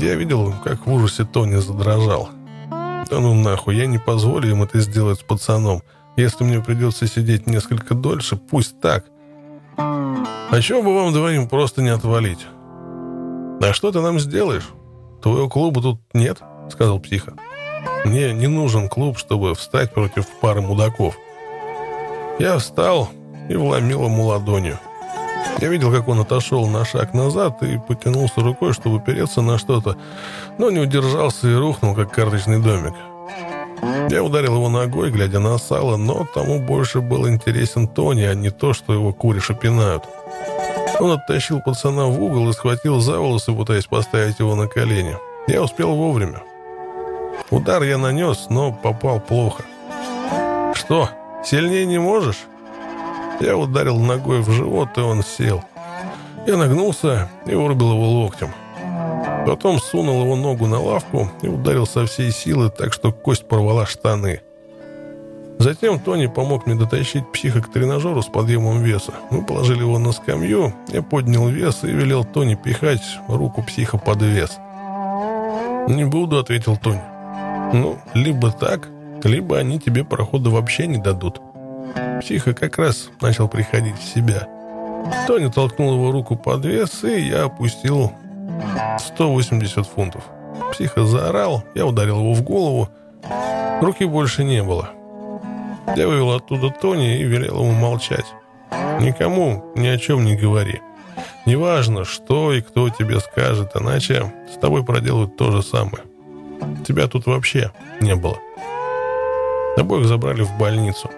[0.00, 2.30] Я видел, как в ужасе Тони задрожал.
[2.70, 5.82] «Да ну нахуй, я не позволю им это сделать с пацаном.
[6.18, 9.04] Если мне придется сидеть несколько дольше, пусть так.
[9.76, 12.44] А чего бы вам двоим просто не отвалить?»
[13.62, 14.68] «А что ты нам сделаешь?
[15.22, 16.38] Твоего клуба тут нет?»—
[16.72, 17.34] сказал психа.
[18.04, 21.16] «Мне не нужен клуб, чтобы встать против пары мудаков».
[22.40, 23.10] Я встал
[23.48, 24.80] и вломил ему ладонью.
[25.60, 29.96] Я видел, как он отошел на шаг назад и потянулся рукой, чтобы переться на что-то,
[30.58, 32.94] но не удержался и рухнул, как карточный домик.
[34.10, 38.50] Я ударил его ногой, глядя на сало, но тому больше был интересен Тони, а не
[38.50, 40.04] то, что его куриша пинают.
[41.00, 45.16] Он оттащил пацана в угол и схватил за волосы, пытаясь поставить его на колени.
[45.46, 46.42] Я успел вовремя.
[47.50, 49.62] Удар я нанес, но попал плохо.
[50.74, 51.08] «Что,
[51.44, 52.46] сильнее не можешь?»
[53.40, 55.62] Я ударил ногой в живот, и он сел.
[56.46, 58.52] Я нагнулся и вырубил его локтем.
[59.48, 63.86] Потом сунул его ногу на лавку и ударил со всей силы, так что кость порвала
[63.86, 64.42] штаны.
[65.58, 69.14] Затем Тони помог мне дотащить психа к тренажеру с подъемом веса.
[69.30, 74.20] Мы положили его на скамью, я поднял вес и велел Тони пихать руку психа под
[74.20, 74.58] вес.
[75.88, 77.00] «Не буду»,— ответил Тони.
[77.72, 78.86] «Ну, либо так,
[79.24, 81.40] либо они тебе прохода вообще не дадут».
[82.20, 84.46] Психа как раз начал приходить в себя.
[85.26, 88.12] Тони толкнул его руку под вес, и я опустил
[88.98, 90.22] 180 фунтов.
[90.72, 92.88] Психа заорал, я ударил его в голову.
[93.80, 94.90] Руки больше не было.
[95.96, 98.26] Я вывел оттуда Тони и велел ему молчать.
[99.00, 100.80] Никому ни о чем не говори.
[101.46, 106.04] Неважно, что и кто тебе скажет, иначе с тобой проделают то же самое.
[106.86, 108.38] Тебя тут вообще не было.
[109.76, 111.08] Обоих забрали в больницу.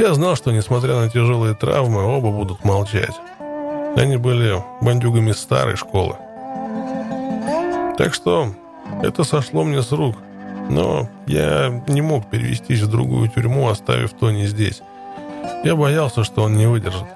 [0.00, 3.14] Я знал, что, несмотря на тяжелые травмы, оба будут молчать.
[3.96, 6.16] Они были бандюгами старой школы.
[7.98, 8.54] Так что
[9.02, 10.16] это сошло мне с рук.
[10.70, 14.82] Но я не мог перевестись в другую тюрьму, оставив Тони здесь.
[15.64, 17.06] Я боялся, что он не выдержит.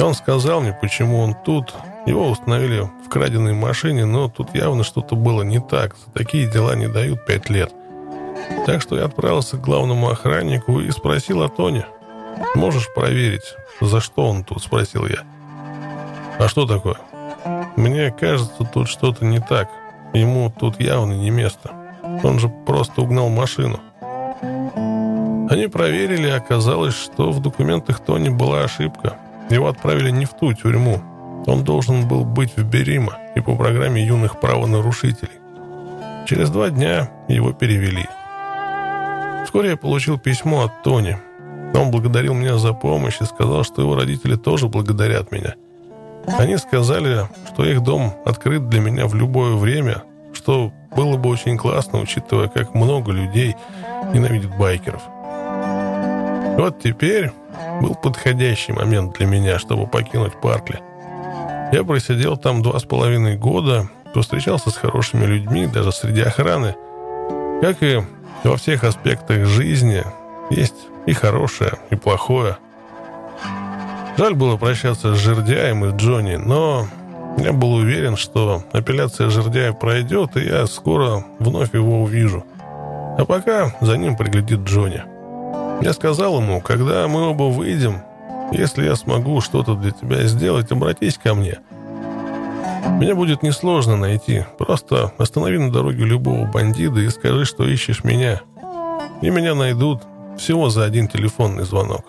[0.00, 1.74] Он сказал мне, почему он тут.
[2.06, 5.96] Его установили в краденой машине, но тут явно что-то было не так.
[5.96, 7.72] За такие дела не дают пять лет.
[8.64, 11.84] Так что я отправился к главному охраннику и спросил о Тоне.
[12.54, 15.18] «Можешь проверить, за что он тут?»– спросил я.
[16.38, 16.96] «А что такое?»
[17.76, 19.68] «Мне кажется, тут что-то не так.
[20.12, 21.70] Ему тут явно не место.
[22.22, 23.80] Он же просто угнал машину».
[25.50, 29.18] Они проверили, и оказалось, что в документах Тони была ошибка.
[29.50, 31.02] Его отправили не в ту тюрьму.
[31.46, 35.32] Он должен был быть в Берима и по программе юных правонарушителей.
[36.26, 38.06] Через два дня его перевели.
[39.44, 41.18] Вскоре я получил письмо от Тони.
[41.74, 45.54] Он благодарил меня за помощь и сказал, что его родители тоже благодарят меня.
[46.26, 51.56] Они сказали, что их дом открыт для меня в любое время, что было бы очень
[51.56, 53.56] классно, учитывая, как много людей
[54.12, 55.02] ненавидит байкеров.
[56.58, 57.32] Вот теперь
[57.80, 60.80] был подходящий момент для меня, чтобы покинуть Паркли.
[61.72, 66.76] Я просидел там два с половиной года, повстречался с хорошими людьми, даже среди охраны.
[67.62, 68.02] Как и
[68.44, 70.04] во всех аспектах жизни
[70.50, 70.74] есть
[71.06, 72.58] и хорошее, и плохое.
[74.16, 76.86] Жаль было прощаться с Жердяем и Джонни, но
[77.38, 82.44] я был уверен, что апелляция Жердяя пройдет, и я скоро вновь его увижу.
[83.18, 85.02] А пока за ним приглядит Джонни.
[85.82, 88.02] Я сказал ему, когда мы оба выйдем,
[88.52, 91.58] если я смогу что-то для тебя сделать, обратись ко мне–
[93.02, 94.44] меня будет несложно найти.
[94.58, 98.42] Просто останови на дороге любого бандита и скажи, что ищешь меня.
[99.22, 100.02] И меня найдут
[100.38, 102.04] всего за один телефонный звонок.